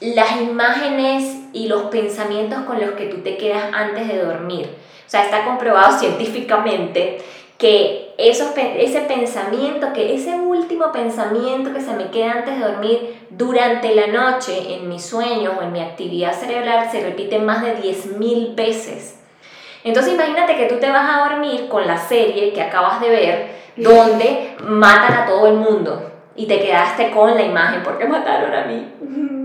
las 0.00 0.40
imágenes 0.40 1.36
y 1.52 1.68
los 1.68 1.82
pensamientos 1.82 2.60
con 2.64 2.80
los 2.80 2.90
que 2.92 3.06
tú 3.06 3.18
te 3.18 3.36
quedas 3.36 3.72
antes 3.72 4.08
de 4.08 4.18
dormir. 4.18 4.66
O 5.06 5.08
sea, 5.08 5.24
está 5.24 5.44
comprobado 5.44 5.96
científicamente 6.00 7.18
que 7.58 8.05
esos, 8.18 8.52
ese 8.56 9.00
pensamiento, 9.00 9.92
que 9.92 10.14
ese 10.14 10.34
último 10.34 10.90
pensamiento 10.92 11.72
que 11.72 11.80
se 11.80 11.92
me 11.94 12.10
queda 12.10 12.32
antes 12.32 12.58
de 12.58 12.64
dormir 12.64 13.26
durante 13.30 13.94
la 13.94 14.06
noche 14.06 14.74
en 14.74 14.88
mis 14.88 15.04
sueños 15.04 15.54
o 15.58 15.62
en 15.62 15.72
mi 15.72 15.80
actividad 15.80 16.32
cerebral 16.32 16.88
se 16.90 17.02
repite 17.02 17.38
más 17.38 17.62
de 17.62 17.76
10.000 17.76 18.54
veces. 18.54 19.20
Entonces 19.84 20.14
imagínate 20.14 20.56
que 20.56 20.66
tú 20.66 20.76
te 20.76 20.90
vas 20.90 21.08
a 21.08 21.28
dormir 21.28 21.68
con 21.68 21.86
la 21.86 21.96
serie 21.96 22.52
que 22.52 22.62
acabas 22.62 23.00
de 23.00 23.10
ver 23.10 23.48
donde 23.76 24.56
matan 24.60 25.12
a 25.12 25.26
todo 25.26 25.46
el 25.46 25.54
mundo 25.54 26.10
y 26.34 26.46
te 26.46 26.60
quedaste 26.60 27.10
con 27.10 27.34
la 27.34 27.42
imagen 27.42 27.82
porque 27.82 28.06
mataron 28.06 28.52
a 28.52 28.64
mí, 28.64 28.92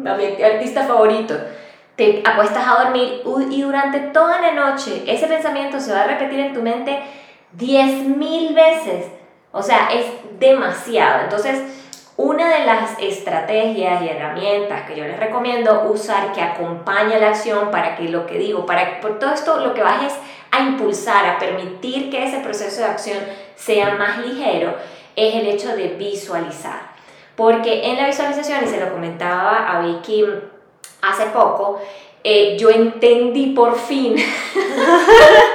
a 0.07 0.15
mi 0.15 0.43
artista 0.43 0.83
favorito. 0.83 1.35
Te 1.95 2.23
acuestas 2.25 2.65
a 2.65 2.85
dormir 2.85 3.21
y 3.51 3.61
durante 3.61 3.99
toda 3.99 4.41
la 4.41 4.53
noche 4.53 5.03
ese 5.05 5.27
pensamiento 5.27 5.79
se 5.79 5.93
va 5.93 6.01
a 6.01 6.07
repetir 6.07 6.39
en 6.39 6.53
tu 6.53 6.61
mente 6.61 6.99
10.000 7.57 8.53
veces. 8.53 9.05
O 9.51 9.61
sea, 9.61 9.89
es 9.93 10.05
demasiado. 10.39 11.23
Entonces, 11.23 11.61
una 12.17 12.49
de 12.49 12.65
las 12.65 12.99
estrategias 12.99 14.03
y 14.03 14.09
herramientas 14.09 14.87
que 14.87 14.95
yo 14.95 15.03
les 15.05 15.19
recomiendo 15.19 15.89
usar 15.89 16.33
que 16.33 16.41
acompaña 16.41 17.17
la 17.17 17.29
acción 17.29 17.71
para 17.71 17.95
que 17.95 18.09
lo 18.09 18.27
que 18.27 18.37
digo, 18.37 18.65
para 18.65 19.01
por 19.01 19.17
todo 19.17 19.33
esto 19.33 19.59
lo 19.59 19.73
que 19.73 19.81
vas 19.81 20.03
es 20.03 20.13
a 20.51 20.61
impulsar, 20.61 21.25
a 21.25 21.39
permitir 21.39 22.11
que 22.11 22.23
ese 22.23 22.39
proceso 22.39 22.81
de 22.81 22.87
acción 22.87 23.17
sea 23.55 23.95
más 23.95 24.19
ligero, 24.19 24.75
es 25.15 25.35
el 25.35 25.47
hecho 25.47 25.75
de 25.75 25.89
visualizar. 25.89 26.91
Porque 27.35 27.87
en 27.87 27.97
la 27.97 28.05
visualización, 28.05 28.63
y 28.63 28.67
se 28.67 28.79
lo 28.79 28.91
comentaba 28.91 29.71
a 29.71 29.81
Vicky 29.81 30.25
hace 31.01 31.25
poco, 31.27 31.81
eh, 32.23 32.55
yo 32.59 32.69
entendí 32.69 33.47
por 33.47 33.75
fin 33.75 34.15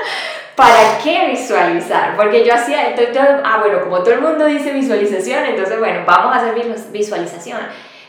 ¿para 0.56 0.98
qué 0.98 1.28
visualizar? 1.28 2.16
Porque 2.16 2.44
yo 2.44 2.54
hacía, 2.54 2.94
ah, 3.44 3.58
bueno, 3.60 3.82
como 3.82 3.98
todo 3.98 4.14
el 4.14 4.22
mundo 4.22 4.46
dice 4.46 4.72
visualización, 4.72 5.44
entonces, 5.44 5.78
bueno, 5.78 6.00
vamos 6.06 6.34
a 6.34 6.38
hacer 6.38 6.54
visualización. 6.90 7.60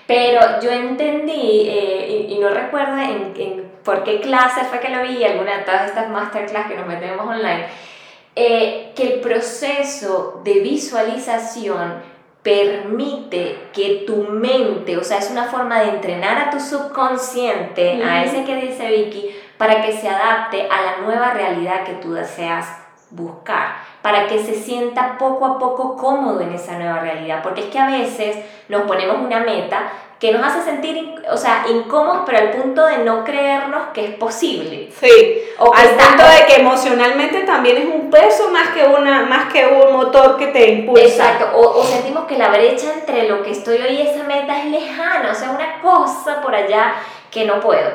Pero 0.07 0.39
yo 0.61 0.71
entendí, 0.71 1.67
eh, 1.67 2.27
y, 2.29 2.39
no 2.39 2.49
recuerdo 2.49 2.97
en, 2.97 3.33
en, 3.35 3.71
por 3.83 4.05
qué 4.05 4.21
clase 4.21 4.63
fue 4.63 4.79
que 4.79 4.89
lo 4.89 5.03
vi, 5.03 5.23
alguna 5.25 5.57
de 5.57 5.63
todas 5.63 5.87
estas 5.87 6.09
masterclass 6.09 6.67
que 6.67 6.77
nos 6.77 6.87
metemos 6.87 7.27
online, 7.27 7.65
eh, 8.35 8.93
que 8.95 9.15
el 9.15 9.19
proceso 9.19 10.41
de 10.45 10.61
visualización 10.61 11.95
permite 12.41 13.57
que 13.73 14.05
tu 14.07 14.23
mente, 14.23 14.95
o 14.95 15.03
sea, 15.03 15.17
es 15.17 15.29
una 15.29 15.45
forma 15.45 15.81
de 15.81 15.89
entrenar 15.89 16.37
a 16.37 16.49
tu 16.49 16.61
subconsciente, 16.61 18.01
a 18.01 18.23
ese 18.23 18.45
que 18.45 18.55
dice 18.55 18.89
Vicky, 18.89 19.35
para 19.57 19.81
que 19.81 19.93
se 19.93 20.07
adapte 20.07 20.67
a 20.69 20.81
la 20.81 20.97
nueva 21.05 21.31
realidad 21.31 21.83
que 21.83 21.93
tú 21.93 22.13
deseas 22.13 22.67
buscar, 23.09 23.75
para 24.01 24.27
que 24.27 24.43
se 24.43 24.53
sienta 24.53 25.17
poco 25.17 25.45
a 25.45 25.59
poco 25.59 25.95
cómodo 25.95 26.41
en 26.41 26.53
esa 26.53 26.77
nueva 26.77 26.99
realidad, 26.99 27.41
porque 27.41 27.61
es 27.61 27.67
que 27.67 27.79
a 27.79 27.87
veces 27.87 28.37
nos 28.67 28.81
ponemos 28.81 29.17
una 29.17 29.39
meta 29.39 29.89
que 30.19 30.31
nos 30.31 30.43
hace 30.43 30.63
sentir, 30.63 31.15
o 31.31 31.37
sea, 31.37 31.65
incómodos, 31.69 32.23
pero 32.25 32.39
al 32.39 32.51
punto 32.51 32.85
de 32.85 32.97
no 32.99 33.23
creernos 33.23 33.89
que 33.93 34.03
es 34.03 34.15
posible. 34.15 34.91
Sí, 34.99 35.41
o 35.59 35.71
al 35.73 35.89
punto 35.89 36.23
de 36.23 36.45
que 36.47 36.61
emocionalmente 36.61 37.41
también 37.41 37.77
es 37.77 37.85
un 37.85 38.09
peso 38.09 38.49
más 38.49 38.69
que, 38.69 38.83
una, 38.83 39.23
más 39.23 39.53
que 39.53 39.67
un 39.67 39.93
motor 39.93 40.37
que 40.37 40.47
te 40.47 40.69
impulsa. 40.71 41.05
Exacto, 41.05 41.51
o, 41.55 41.79
o 41.79 41.83
sentimos 41.83 42.25
que 42.25 42.37
la 42.37 42.49
brecha 42.49 42.93
entre 42.93 43.29
lo 43.29 43.43
que 43.43 43.51
estoy 43.51 43.77
hoy 43.77 43.95
y 43.95 44.01
esa 44.01 44.23
meta 44.23 44.59
es 44.59 44.65
lejana, 44.65 45.31
o 45.31 45.35
sea, 45.35 45.51
una 45.51 45.79
cosa 45.81 46.41
por 46.41 46.53
allá 46.55 46.95
que 47.29 47.45
no 47.45 47.59
puedo. 47.59 47.91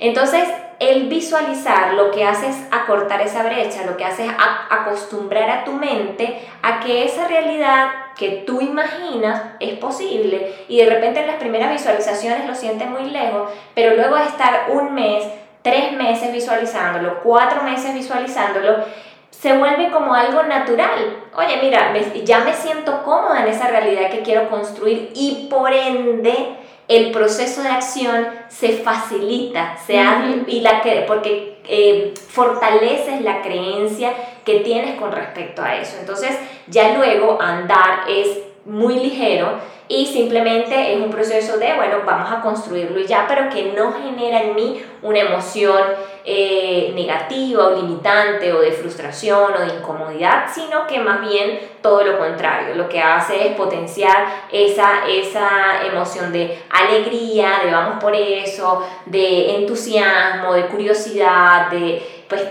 Entonces, 0.00 0.48
el 0.78 1.08
visualizar 1.08 1.94
lo 1.94 2.10
que 2.10 2.24
hace 2.24 2.48
es 2.48 2.56
acortar 2.70 3.22
esa 3.22 3.42
brecha, 3.42 3.84
lo 3.86 3.96
que 3.96 4.04
hace 4.04 4.26
es 4.26 4.32
acostumbrar 4.70 5.48
a 5.50 5.64
tu 5.64 5.72
mente 5.72 6.46
a 6.62 6.80
que 6.80 7.04
esa 7.04 7.26
realidad 7.28 7.88
que 8.16 8.44
tú 8.46 8.60
imaginas 8.60 9.42
es 9.60 9.78
posible 9.78 10.54
y 10.68 10.78
de 10.78 10.90
repente 10.90 11.20
en 11.20 11.28
las 11.28 11.36
primeras 11.36 11.70
visualizaciones 11.70 12.46
lo 12.46 12.54
sientes 12.54 12.88
muy 12.88 13.10
lejos, 13.10 13.50
pero 13.74 13.96
luego 13.96 14.16
de 14.16 14.24
estar 14.24 14.66
un 14.70 14.94
mes, 14.94 15.24
tres 15.62 15.92
meses 15.92 16.32
visualizándolo, 16.32 17.20
cuatro 17.22 17.62
meses 17.62 17.94
visualizándolo, 17.94 18.84
se 19.30 19.56
vuelve 19.56 19.90
como 19.90 20.14
algo 20.14 20.42
natural. 20.44 21.24
Oye, 21.36 21.58
mira, 21.62 21.92
ya 22.24 22.40
me 22.40 22.54
siento 22.54 23.02
cómoda 23.02 23.42
en 23.42 23.48
esa 23.48 23.68
realidad 23.68 24.10
que 24.10 24.22
quiero 24.22 24.48
construir 24.48 25.10
y 25.14 25.48
por 25.50 25.72
ende 25.72 26.56
el 26.88 27.10
proceso 27.10 27.62
de 27.62 27.68
acción 27.68 28.28
se 28.48 28.78
facilita, 28.78 29.76
se 29.86 29.98
y 30.46 30.60
la 30.60 30.82
que, 30.82 31.04
porque 31.06 31.58
eh, 31.68 32.14
fortaleces 32.28 33.22
la 33.22 33.42
creencia 33.42 34.12
que 34.44 34.60
tienes 34.60 34.98
con 34.98 35.10
respecto 35.10 35.62
a 35.62 35.76
eso. 35.76 35.96
Entonces, 35.98 36.38
ya 36.68 36.96
luego 36.96 37.40
andar 37.40 38.08
es 38.08 38.45
muy 38.66 38.98
ligero 38.98 39.58
y 39.88 40.06
simplemente 40.06 40.94
es 40.94 41.00
un 41.00 41.10
proceso 41.10 41.58
de, 41.58 41.74
bueno, 41.74 41.98
vamos 42.04 42.32
a 42.32 42.40
construirlo 42.40 42.98
y 42.98 43.06
ya, 43.06 43.24
pero 43.28 43.48
que 43.48 43.72
no 43.72 43.92
genera 43.92 44.42
en 44.42 44.56
mí 44.56 44.82
una 45.02 45.20
emoción 45.20 45.80
eh, 46.24 46.90
negativa 46.96 47.68
o 47.68 47.76
limitante 47.76 48.52
o 48.52 48.60
de 48.60 48.72
frustración 48.72 49.52
o 49.54 49.60
de 49.60 49.76
incomodidad, 49.78 50.46
sino 50.52 50.88
que 50.88 50.98
más 50.98 51.20
bien 51.20 51.60
todo 51.80 52.02
lo 52.02 52.18
contrario, 52.18 52.74
lo 52.74 52.88
que 52.88 53.00
hace 53.00 53.46
es 53.46 53.54
potenciar 53.54 54.26
esa, 54.50 55.06
esa 55.08 55.86
emoción 55.86 56.32
de 56.32 56.58
alegría, 56.68 57.60
de 57.64 57.70
vamos 57.70 58.02
por 58.02 58.12
eso, 58.16 58.84
de 59.06 59.54
entusiasmo, 59.54 60.52
de 60.54 60.66
curiosidad, 60.66 61.70
de 61.70 62.24
pues 62.28 62.42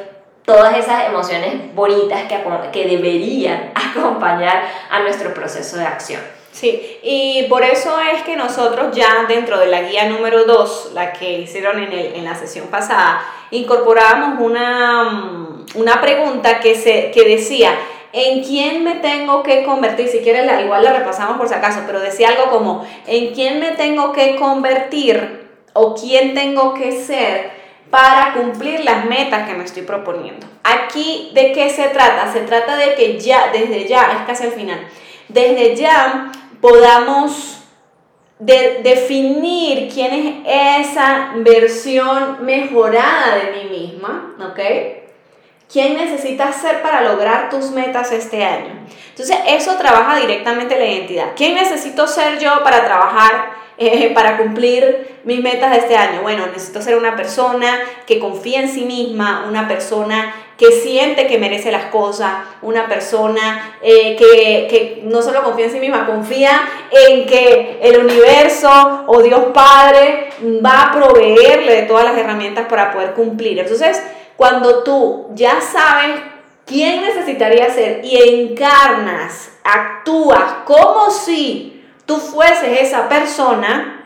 todas 0.46 0.78
esas 0.78 1.08
emociones 1.08 1.74
bonitas 1.74 2.24
que, 2.24 2.38
que 2.72 2.88
deberían 2.88 3.72
acompañar 3.76 4.64
a 4.90 5.00
nuestro 5.00 5.34
proceso 5.34 5.78
de 5.78 5.86
acción. 5.86 6.22
Sí, 6.52 7.00
y 7.04 7.48
por 7.50 7.64
eso 7.64 8.00
es 8.00 8.22
que 8.22 8.38
nosotros 8.38 8.96
ya 8.96 9.26
dentro 9.28 9.60
de 9.60 9.68
la 9.68 9.82
guía 9.82 10.08
número 10.08 10.46
2, 10.46 10.92
la 10.94 11.12
que 11.12 11.40
hicieron 11.40 11.80
en, 11.80 11.92
el, 11.92 12.16
en 12.16 12.24
la 12.24 12.34
sesión 12.34 12.68
pasada, 12.68 13.22
incorporábamos 13.52 14.40
una, 14.40 15.04
mm, 15.04 15.66
una 15.76 16.00
pregunta 16.00 16.62
que, 16.62 16.76
se, 16.76 17.12
que 17.12 17.28
decía, 17.28 17.72
¿en 18.14 18.42
quién 18.42 18.86
me 18.86 18.96
tengo 18.96 19.44
que 19.44 19.66
convertir? 19.66 20.08
Si 20.08 20.20
quieres, 20.20 20.46
la, 20.46 20.62
igual 20.62 20.82
la 20.82 20.94
repasamos 20.94 21.38
por 21.38 21.50
si 21.50 21.56
acaso, 21.56 21.82
pero 21.86 22.00
decía 22.00 22.30
algo 22.30 22.50
como, 22.50 22.88
¿en 23.06 23.34
quién 23.34 23.60
me 23.60 23.72
tengo 23.72 24.14
que 24.14 24.38
convertir 24.38 25.50
o 25.74 25.94
quién 25.94 26.34
tengo 26.34 26.74
que 26.74 26.94
ser 26.94 27.52
para 27.96 28.34
cumplir 28.34 28.84
las 28.84 29.06
metas 29.06 29.48
que 29.48 29.54
me 29.54 29.64
estoy 29.64 29.84
proponiendo? 29.84 30.46
Aquí, 30.66 31.32
¿de 31.34 31.54
qué 31.54 31.70
se 31.70 31.88
trata? 31.88 32.30
Se 32.34 32.42
trata 32.42 32.76
de 32.76 32.94
que 32.94 33.18
ya, 33.18 33.52
desde 33.54 33.88
ya, 33.88 34.12
es 34.12 34.28
casi 34.28 34.44
al 34.44 34.52
final, 34.52 34.86
desde 35.30 35.78
ya 35.78 36.30
podamos 36.60 37.62
definir 38.38 39.90
quién 39.94 40.44
es 40.46 40.90
esa 40.90 41.36
versión 41.38 42.44
mejorada 42.46 43.38
de 43.38 43.52
mí 43.54 43.70
misma, 43.70 44.36
¿ok? 44.42 44.60
¿Quién 45.72 45.96
necesitas 45.96 46.58
ser 46.58 46.82
para 46.82 47.00
lograr 47.00 47.50
tus 47.50 47.72
metas 47.72 48.12
este 48.12 48.44
año? 48.44 48.74
Entonces, 49.12 49.38
eso 49.48 49.78
trabaja 49.78 50.18
directamente 50.18 50.78
la 50.78 50.86
identidad. 50.86 51.28
¿Quién 51.38 51.56
necesito 51.56 52.08
ser 52.08 52.40
yo 52.40 52.62
para 52.62 52.84
trabajar, 52.84 53.52
eh, 53.78 54.12
para 54.14 54.38
cumplir 54.38 55.20
mis 55.24 55.42
metas 55.42 55.72
de 55.72 55.78
este 55.78 55.96
año? 55.96 56.22
Bueno, 56.22 56.48
necesito 56.48 56.82
ser 56.82 56.98
una 56.98 57.16
persona 57.16 57.80
que 58.06 58.20
confía 58.20 58.62
en 58.62 58.70
sí 58.70 58.86
misma, 58.86 59.46
una 59.48 59.68
persona 59.68 60.34
que 60.58 60.72
siente 60.72 61.28
que 61.28 61.38
merece 61.38 61.72
las 61.72 61.86
cosas, 61.86 62.32
una 62.62 62.88
persona 62.88 63.78
eh, 63.82 64.16
que, 64.16 64.68
que, 64.70 65.02
no 65.04 65.22
solo 65.22 65.44
confía 65.44 65.66
en 65.66 65.72
sí 65.72 65.80
misma, 65.80 66.06
confía 66.06 66.62
en 66.92 67.26
que 67.26 67.80
el 67.82 68.06
universo 68.06 69.04
o 69.08 69.22
Dios 69.22 69.48
Padre 69.54 70.30
va 70.66 70.84
a 70.84 70.92
proveerle 70.94 71.76
de 71.76 71.82
todas 71.84 72.06
las 72.06 72.18
herramientas 72.18 72.68
para 72.68 72.94
poder 72.94 73.14
cumplir. 73.14 73.60
Entonces, 73.60 74.02
cuando 74.38 74.84
tú 74.84 75.28
ya 75.34 75.60
sabes 75.60 76.22
quién 76.66 77.02
necesitaría 77.02 77.70
ser 77.70 78.04
y 78.04 78.18
encarnas, 78.18 79.52
actúas 79.64 80.64
como 80.66 81.10
si 81.10 81.75
tú 82.06 82.18
fueses 82.18 82.82
esa 82.82 83.10
persona, 83.10 84.04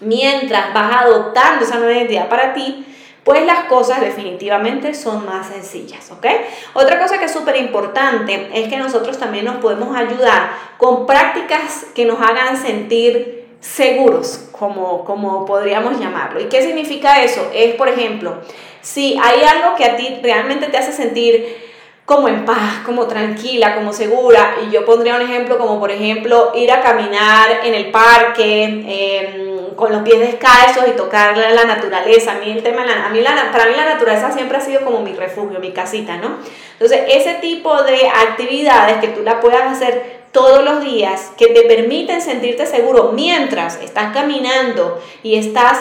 mientras 0.00 0.72
vas 0.74 1.02
adoptando 1.02 1.64
esa 1.64 1.78
nueva 1.78 1.92
identidad 1.92 2.28
para 2.28 2.54
ti, 2.54 2.86
pues 3.24 3.46
las 3.46 3.64
cosas 3.66 4.00
definitivamente 4.00 4.94
son 4.94 5.24
más 5.24 5.46
sencillas, 5.46 6.10
¿ok? 6.10 6.26
Otra 6.74 6.98
cosa 6.98 7.18
que 7.18 7.26
es 7.26 7.32
súper 7.32 7.56
importante 7.56 8.50
es 8.52 8.68
que 8.68 8.76
nosotros 8.76 9.16
también 9.18 9.44
nos 9.44 9.56
podemos 9.56 9.96
ayudar 9.96 10.50
con 10.76 11.06
prácticas 11.06 11.86
que 11.94 12.04
nos 12.04 12.20
hagan 12.20 12.56
sentir 12.56 13.46
seguros, 13.60 14.48
como, 14.50 15.04
como 15.04 15.46
podríamos 15.46 16.00
llamarlo. 16.00 16.40
¿Y 16.40 16.46
qué 16.46 16.62
significa 16.62 17.22
eso? 17.22 17.48
Es, 17.54 17.76
por 17.76 17.88
ejemplo, 17.88 18.38
si 18.80 19.16
hay 19.22 19.42
algo 19.44 19.76
que 19.76 19.84
a 19.84 19.96
ti 19.96 20.18
realmente 20.20 20.66
te 20.66 20.78
hace 20.78 20.92
sentir 20.92 21.71
como 22.04 22.28
en 22.28 22.44
paz, 22.44 22.80
como 22.84 23.06
tranquila, 23.06 23.74
como 23.74 23.92
segura. 23.92 24.56
Y 24.66 24.72
yo 24.72 24.84
pondría 24.84 25.16
un 25.16 25.22
ejemplo 25.22 25.58
como 25.58 25.78
por 25.78 25.90
ejemplo 25.90 26.52
ir 26.54 26.70
a 26.72 26.80
caminar 26.80 27.60
en 27.64 27.74
el 27.74 27.90
parque, 27.90 28.64
em, 28.64 29.74
con 29.76 29.92
los 29.92 30.02
pies 30.02 30.20
descalzos 30.20 30.84
y 30.88 30.92
tocar 30.92 31.36
la 31.36 31.64
naturaleza. 31.64 32.32
A 32.32 32.34
mí 32.36 32.50
el 32.50 32.62
tema, 32.62 32.84
para 32.84 33.66
mí 33.66 33.74
la 33.76 33.84
naturaleza 33.84 34.30
siempre 34.30 34.58
ha 34.58 34.60
sido 34.60 34.84
como 34.84 35.00
mi 35.00 35.14
refugio, 35.14 35.58
mi 35.60 35.72
casita, 35.72 36.16
¿no? 36.16 36.36
Entonces, 36.72 37.02
ese 37.08 37.34
tipo 37.34 37.82
de 37.82 38.08
actividades 38.08 38.98
que 38.98 39.08
tú 39.08 39.22
la 39.22 39.40
puedas 39.40 39.72
hacer 39.72 40.22
todos 40.32 40.64
los 40.64 40.82
días, 40.82 41.32
que 41.36 41.48
te 41.48 41.62
permiten 41.62 42.20
sentirte 42.22 42.66
seguro 42.66 43.12
mientras 43.12 43.80
estás 43.82 44.12
caminando 44.14 45.00
y 45.22 45.36
estás 45.36 45.78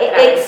eh, 0.00 0.42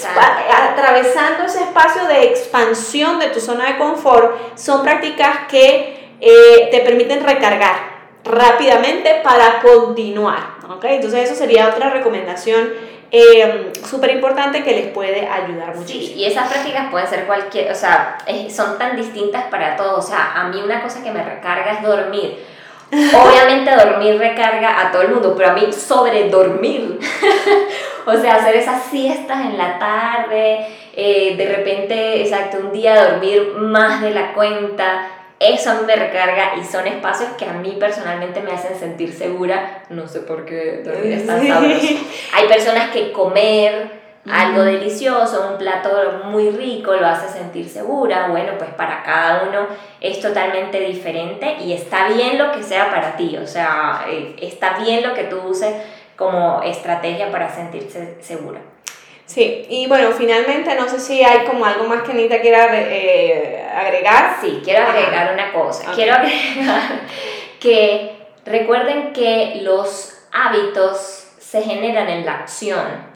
atravesando 0.72 1.44
ese 1.44 1.64
espacio 1.64 2.06
de 2.06 2.24
expansión 2.24 3.18
de 3.18 3.26
tu 3.28 3.40
zona 3.40 3.66
de 3.66 3.78
confort, 3.78 4.56
son 4.56 4.82
prácticas 4.82 5.46
que 5.50 6.16
eh, 6.20 6.68
te 6.70 6.80
permiten 6.80 7.22
recargar 7.22 7.94
rápidamente 8.24 9.20
para 9.22 9.60
continuar. 9.60 10.54
¿okay? 10.70 10.96
Entonces 10.96 11.30
eso 11.30 11.34
sería 11.34 11.68
otra 11.68 11.90
recomendación 11.90 12.72
eh, 13.10 13.70
súper 13.86 14.12
importante 14.12 14.64
que 14.64 14.72
les 14.72 14.86
puede 14.88 15.28
ayudar 15.28 15.76
muchísimo. 15.76 16.06
Sí, 16.06 16.14
y 16.14 16.24
esas 16.24 16.50
prácticas 16.50 16.90
pueden 16.90 17.06
ser 17.06 17.26
cualquier, 17.26 17.70
o 17.70 17.74
sea, 17.74 18.16
son 18.50 18.78
tan 18.78 18.96
distintas 18.96 19.44
para 19.44 19.76
todos. 19.76 20.06
O 20.06 20.08
sea, 20.08 20.32
a 20.34 20.48
mí 20.48 20.60
una 20.64 20.82
cosa 20.82 21.02
que 21.02 21.10
me 21.10 21.22
recarga 21.22 21.72
es 21.72 21.82
dormir. 21.82 22.44
Obviamente 22.90 23.70
dormir 23.70 24.18
recarga 24.18 24.80
a 24.80 24.90
todo 24.90 25.02
el 25.02 25.08
mundo, 25.10 25.34
pero 25.36 25.50
a 25.50 25.52
mí 25.52 25.70
sobre 25.72 26.30
dormir. 26.30 26.98
o 28.14 28.16
sea, 28.16 28.36
hacer 28.36 28.56
esas 28.56 28.82
siestas 28.84 29.46
en 29.46 29.58
la 29.58 29.78
tarde, 29.78 30.66
eh, 30.94 31.34
de 31.36 31.56
repente, 31.56 32.22
exacto, 32.22 32.58
un 32.58 32.72
día 32.72 33.10
dormir 33.10 33.54
más 33.56 34.00
de 34.02 34.10
la 34.10 34.32
cuenta, 34.32 35.08
eso 35.40 35.70
a 35.70 35.74
mí 35.74 35.80
me 35.86 35.96
recarga 35.96 36.54
y 36.60 36.64
son 36.64 36.86
espacios 36.86 37.30
que 37.36 37.44
a 37.44 37.52
mí 37.52 37.76
personalmente 37.78 38.40
me 38.40 38.52
hacen 38.52 38.78
sentir 38.78 39.12
segura. 39.12 39.82
No 39.90 40.08
sé 40.08 40.20
por 40.20 40.44
qué 40.44 40.82
dormir 40.84 41.12
es 41.12 41.26
tan 41.26 41.46
sabroso. 41.46 41.86
Hay 42.34 42.48
personas 42.48 42.90
que 42.90 43.12
comer 43.12 44.04
algo 44.30 44.62
delicioso, 44.62 45.50
un 45.50 45.58
plato 45.58 46.22
muy 46.24 46.50
rico 46.50 46.94
lo 46.94 47.06
hace 47.06 47.28
sentir 47.28 47.68
segura. 47.68 48.28
Bueno, 48.28 48.52
pues 48.56 48.70
para 48.70 49.02
cada 49.02 49.44
uno 49.48 49.66
es 50.00 50.20
totalmente 50.20 50.80
diferente 50.80 51.56
y 51.60 51.74
está 51.74 52.08
bien 52.08 52.38
lo 52.38 52.52
que 52.52 52.62
sea 52.62 52.90
para 52.90 53.16
ti. 53.16 53.36
O 53.36 53.46
sea, 53.46 54.06
eh, 54.08 54.36
está 54.40 54.78
bien 54.78 55.06
lo 55.06 55.12
que 55.12 55.24
tú 55.24 55.40
uses 55.42 55.74
como 56.16 56.62
estrategia 56.62 57.30
para 57.30 57.48
sentirse 57.48 58.16
segura. 58.20 58.60
Sí, 59.26 59.66
y 59.68 59.86
bueno, 59.86 60.10
finalmente 60.12 60.74
no 60.74 60.88
sé 60.88 61.00
si 61.00 61.24
hay 61.24 61.46
como 61.46 61.64
algo 61.64 61.84
más 61.84 62.02
que 62.02 62.12
Anita 62.12 62.40
quiera 62.40 62.68
eh, 62.72 63.66
agregar. 63.74 64.36
Sí, 64.40 64.60
quiero 64.62 64.86
agregar 64.86 65.32
una 65.32 65.52
cosa. 65.52 65.92
Quiero 65.92 66.14
agregar 66.14 67.00
que 67.60 68.12
recuerden 68.44 69.12
que 69.12 69.60
los 69.62 70.14
hábitos 70.30 71.28
se 71.38 71.62
generan 71.62 72.08
en 72.08 72.26
la 72.26 72.34
acción 72.34 73.14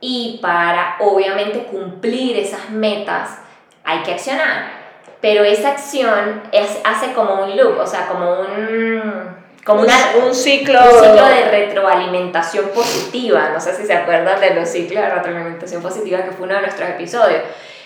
y 0.00 0.38
para 0.40 0.96
obviamente 1.00 1.64
cumplir 1.64 2.36
esas 2.38 2.70
metas 2.70 3.38
hay 3.84 4.00
que 4.00 4.12
accionar. 4.12 4.78
Pero 5.20 5.44
esa 5.44 5.72
acción 5.72 6.42
es, 6.52 6.80
hace 6.84 7.12
como 7.12 7.44
un 7.44 7.56
loop, 7.56 7.78
o 7.78 7.86
sea, 7.86 8.06
como 8.06 8.40
un 8.40 9.39
como 9.70 9.82
un, 9.82 10.34
ciclo... 10.34 10.80
un 10.82 11.04
ciclo 11.04 11.26
de 11.26 11.44
retroalimentación 11.50 12.68
positiva. 12.74 13.50
No 13.52 13.60
sé 13.60 13.74
si 13.74 13.86
se 13.86 13.94
acuerdan 13.94 14.40
de 14.40 14.54
los 14.54 14.68
ciclos 14.68 15.02
de 15.02 15.10
retroalimentación 15.10 15.82
positiva 15.82 16.22
que 16.22 16.32
fue 16.32 16.46
uno 16.46 16.56
de 16.56 16.62
nuestros 16.62 16.88
episodios. 16.88 17.42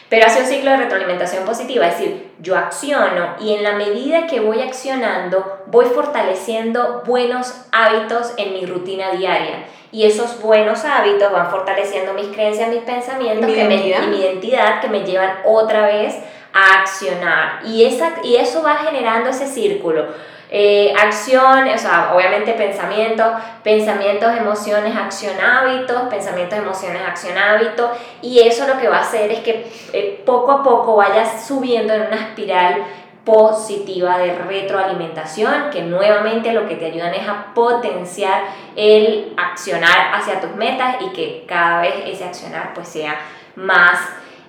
Pero 0.09 0.27
hace 0.27 0.40
un 0.40 0.47
ciclo 0.47 0.70
de 0.70 0.77
retroalimentación 0.77 1.44
positiva, 1.44 1.87
es 1.87 1.99
decir, 1.99 2.31
yo 2.38 2.57
acciono 2.57 3.37
y 3.40 3.55
en 3.55 3.62
la 3.62 3.73
medida 3.73 4.27
que 4.27 4.38
voy 4.38 4.61
accionando, 4.61 5.64
voy 5.66 5.87
fortaleciendo 5.87 7.03
buenos 7.07 7.55
hábitos 7.73 8.33
en 8.37 8.53
mi 8.53 8.66
rutina 8.66 9.12
diaria. 9.12 9.64
Y 9.90 10.05
esos 10.05 10.40
buenos 10.40 10.85
hábitos 10.85 11.33
van 11.33 11.51
fortaleciendo 11.51 12.12
mis 12.12 12.27
creencias, 12.27 12.68
mis 12.68 12.83
pensamientos 12.83 13.49
mi 13.49 13.55
que 13.55 13.64
me, 13.64 13.77
y 13.77 14.07
mi 14.09 14.20
identidad 14.20 14.81
que 14.81 14.88
me 14.88 15.05
llevan 15.05 15.38
otra 15.44 15.87
vez 15.87 16.16
a 16.53 16.81
accionar. 16.81 17.61
Y, 17.64 17.85
esa, 17.85 18.14
y 18.23 18.37
eso 18.37 18.62
va 18.62 18.77
generando 18.77 19.31
ese 19.31 19.47
círculo 19.47 20.07
eh, 20.51 20.95
acción, 21.01 21.69
o 21.69 21.79
sea, 21.79 22.13
obviamente 22.15 22.53
pensamientos, 22.53 23.27
pensamientos, 23.63 24.37
emociones, 24.37 24.97
acción, 24.97 25.35
hábitos, 25.41 26.03
pensamientos, 26.09 26.59
emociones, 26.59 27.03
acción, 27.07 27.37
hábitos, 27.37 27.91
y 28.23 28.41
eso 28.41 28.67
lo 28.67 28.79
que 28.79 28.89
va 28.89 28.99
a 28.99 29.01
hacer 29.01 29.33
es 29.33 29.41
que 29.41 29.67
eh, 29.93 30.23
poco 30.25 30.53
a 30.53 30.63
poco 30.63 30.97
vayas 30.97 31.47
subiendo 31.47 31.95
en 31.95 32.03
una 32.03 32.17
espiral 32.17 32.85
positiva 33.25 34.19
de 34.19 34.35
retroalimentación 34.35 35.71
que 35.73 35.83
nuevamente 35.83 36.53
lo 36.53 36.69
que 36.69 36.77
te 36.77 36.87
ayudan 36.87 37.15
es 37.15 37.27
a 37.27 37.55
potenciar 37.55 38.45
el 38.77 39.33
accionar 39.37 40.15
hacia 40.15 40.41
tus 40.41 40.55
metas 40.57 40.97
y 41.01 41.09
que 41.15 41.45
cada 41.49 41.81
vez 41.81 41.95
ese 42.07 42.25
accionar 42.25 42.75
pues 42.75 42.89
sea 42.89 43.19
más 43.57 43.99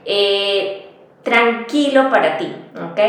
eh, 0.03 0.84
tranquilo 1.25 2.11
para 2.11 2.37
ti, 2.37 2.55
¿ok? 2.75 2.99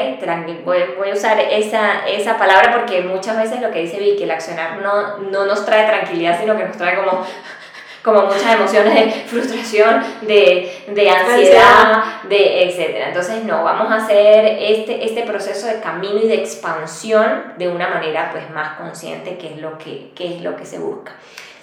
Voy, 0.65 0.79
voy, 0.97 1.11
a 1.11 1.15
usar 1.15 1.39
esa, 1.39 2.09
esa 2.09 2.39
palabra 2.39 2.73
porque 2.73 3.03
muchas 3.03 3.37
veces 3.37 3.61
lo 3.61 3.71
que 3.71 3.83
dice 3.83 3.99
Vicky, 3.99 4.23
el 4.23 4.31
accionar 4.31 4.79
no, 4.79 5.19
no 5.19 5.45
nos 5.45 5.67
trae 5.67 5.87
tranquilidad, 5.87 6.41
sino 6.41 6.57
que 6.57 6.65
nos 6.65 6.79
trae 6.79 6.97
como, 6.97 7.27
como 8.03 8.23
muchas 8.23 8.55
emociones 8.55 8.95
de 8.95 9.11
frustración, 9.27 10.03
de, 10.23 10.85
de 10.89 11.11
ansiedad, 11.11 12.05
de 12.27 12.65
etc. 12.65 13.09
Entonces, 13.09 13.45
no, 13.45 13.63
vamos 13.63 13.93
a 13.93 13.97
hacer 13.97 14.57
este, 14.61 15.05
este 15.05 15.23
proceso 15.25 15.67
de 15.67 15.81
camino 15.81 16.19
y 16.23 16.27
de 16.27 16.37
expansión 16.37 17.53
de 17.59 17.69
una 17.69 17.89
manera 17.89 18.31
pues 18.33 18.49
más 18.51 18.79
consciente, 18.79 19.37
que 19.37 19.53
es 19.53 19.59
lo 19.59 19.77
que, 19.77 20.13
que, 20.15 20.37
es 20.37 20.43
lo 20.43 20.57
que 20.57 20.65
se 20.65 20.79
busca. 20.79 21.13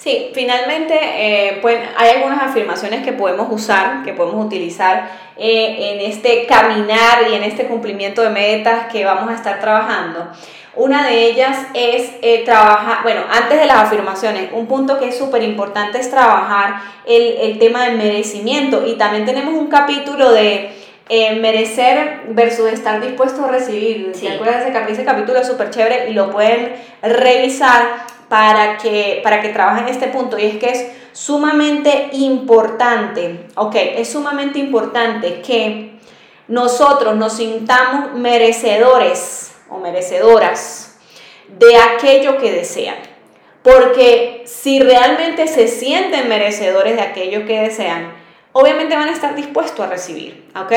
Sí, 0.04 0.32
finalmente 0.34 1.00
eh, 1.02 1.60
pues, 1.62 1.78
hay 1.96 2.18
algunas 2.18 2.44
afirmaciones 2.44 3.06
que 3.06 3.13
podemos 3.13 3.48
usar, 3.50 4.04
que 4.04 4.12
podemos 4.12 4.46
utilizar 4.46 5.10
eh, 5.38 5.94
en 5.94 6.12
este 6.12 6.46
caminar 6.46 7.20
y 7.32 7.36
en 7.36 7.44
este 7.44 7.68
cumplimiento 7.68 8.22
de 8.22 8.30
metas 8.30 8.88
que 8.92 9.06
vamos 9.06 9.32
a 9.32 9.36
estar 9.36 9.62
trabajando. 9.62 10.28
Una 10.76 11.08
de 11.08 11.28
ellas 11.28 11.58
es 11.74 12.12
eh, 12.22 12.44
trabajar, 12.44 13.04
bueno, 13.04 13.22
antes 13.32 13.58
de 13.58 13.66
las 13.66 13.78
afirmaciones, 13.78 14.50
un 14.52 14.68
punto 14.68 15.00
que 15.00 15.08
es 15.08 15.18
súper 15.18 15.42
importante 15.42 16.00
es 16.00 16.12
trabajar 16.12 16.82
el, 17.06 17.38
el, 17.39 17.58
tema 17.58 17.86
del 17.86 17.98
merecimiento 17.98 18.86
y 18.86 18.96
también 18.96 19.24
tenemos 19.24 19.54
un 19.54 19.68
capítulo 19.68 20.34
de 20.34 20.72
merecer 21.39 22.24
versus 22.30 22.74
estar 22.74 23.00
dispuesto 23.00 23.46
a 23.46 23.48
recibir. 23.48 24.12
Sí. 24.16 24.26
¿Te 24.26 24.34
acuerdas 24.34 24.66
de 24.66 24.72
ese, 24.72 24.92
ese 24.92 25.06
capítulo? 25.06 25.39
Es 25.39 25.48
súper 25.48 25.70
chévere 25.70 26.10
y 26.10 26.13
lo 26.13 26.30
pueden 26.30 26.74
revisar 27.02 28.12
para 28.34 28.80
que, 28.80 29.19
para 29.24 29.41
que 29.41 29.50
trabajen 29.50 29.88
este 29.88 30.08
punto 30.08 30.39
y 30.39 30.46
es 30.46 30.56
que 30.56 30.69
es 30.72 30.88
sumamente 31.12 32.10
importante, 32.13 33.46
ok, 33.54 33.76
es 33.76 34.12
sumamente 34.12 34.58
importante 34.58 35.43
que 35.43 36.00
nosotros 36.48 37.15
nos 37.15 37.34
sintamos 37.34 38.13
merecedores 38.15 39.54
o 39.69 39.78
merecedoras 39.78 40.98
de 41.48 41.78
aquello 41.78 42.39
que 42.39 42.52
desean. 42.54 42.96
Porque 43.62 44.41
si 44.48 44.80
realmente 44.80 45.48
se 45.48 45.67
sienten 45.67 46.28
merecedores 46.28 46.96
de 46.96 47.04
aquello 47.04 47.46
que 47.46 47.62
desean, 47.62 48.13
obviamente 48.52 48.96
van 48.96 49.10
a 49.10 49.12
estar 49.12 49.36
dispuestos 49.36 49.86
a 49.86 49.89
recibir, 49.89 50.50
¿ok? 50.60 50.72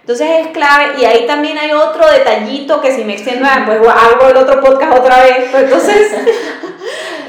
Entonces 0.00 0.28
es 0.40 0.46
clave 0.48 0.94
y 0.98 1.04
ahí 1.04 1.26
también 1.26 1.58
hay 1.58 1.72
otro 1.72 2.10
detallito 2.10 2.80
que 2.80 2.92
si 2.92 3.04
me 3.04 3.12
extiendo, 3.12 3.46
pues 3.66 3.78
hago 3.88 4.28
el 4.28 4.36
otro 4.38 4.62
podcast 4.62 4.98
otra 4.98 5.22
vez. 5.22 5.54
Entonces 5.54 6.12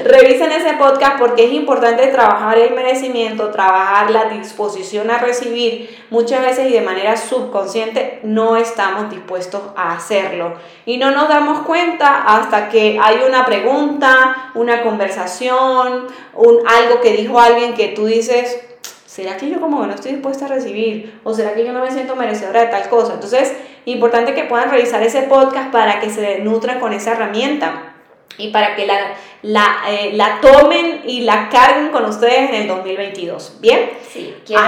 Revisen 0.06 0.52
ese 0.52 0.74
podcast 0.74 1.18
porque 1.18 1.46
es 1.46 1.52
importante 1.52 2.06
trabajar 2.06 2.56
el 2.58 2.74
merecimiento, 2.74 3.50
trabajar 3.50 4.08
la 4.12 4.26
disposición 4.26 5.10
a 5.10 5.18
recibir. 5.18 5.98
Muchas 6.10 6.42
veces 6.42 6.70
y 6.70 6.74
de 6.74 6.80
manera 6.80 7.16
subconsciente 7.16 8.20
no 8.22 8.56
estamos 8.56 9.10
dispuestos 9.10 9.62
a 9.74 9.94
hacerlo. 9.94 10.54
Y 10.84 10.98
no 10.98 11.10
nos 11.10 11.28
damos 11.28 11.62
cuenta 11.62 12.22
hasta 12.22 12.68
que 12.68 13.00
hay 13.02 13.24
una 13.26 13.44
pregunta, 13.46 14.52
una 14.54 14.84
conversación, 14.84 16.06
un, 16.34 16.58
algo 16.68 17.00
que 17.00 17.16
dijo 17.16 17.40
alguien 17.40 17.74
que 17.74 17.88
tú 17.88 18.06
dices, 18.06 18.60
¿será 19.06 19.36
que 19.36 19.50
yo 19.50 19.60
como 19.60 19.80
que 19.80 19.88
no 19.88 19.94
estoy 19.94 20.12
dispuesta 20.12 20.44
a 20.44 20.48
recibir? 20.48 21.18
¿O 21.24 21.34
será 21.34 21.52
que 21.54 21.64
yo 21.64 21.72
no 21.72 21.80
me 21.80 21.90
siento 21.90 22.14
merecedora 22.14 22.60
de 22.60 22.68
tal 22.68 22.88
cosa? 22.88 23.14
Entonces, 23.14 23.56
importante 23.86 24.34
que 24.34 24.44
puedan 24.44 24.70
revisar 24.70 25.02
ese 25.02 25.22
podcast 25.22 25.72
para 25.72 25.98
que 25.98 26.10
se 26.10 26.38
nutran 26.38 26.78
con 26.78 26.92
esa 26.92 27.10
herramienta 27.10 27.95
y 28.38 28.48
para 28.48 28.74
que 28.74 28.86
la, 28.86 29.14
la, 29.42 29.78
eh, 29.88 30.12
la, 30.14 30.40
tomen 30.40 31.02
y 31.06 31.22
la 31.22 31.48
carguen 31.48 31.90
con 31.90 32.04
ustedes 32.04 32.50
en 32.50 32.54
el 32.54 32.68
2022. 32.68 33.56
¿Bien? 33.60 33.90
Sí, 34.06 34.36
quiero. 34.44 34.62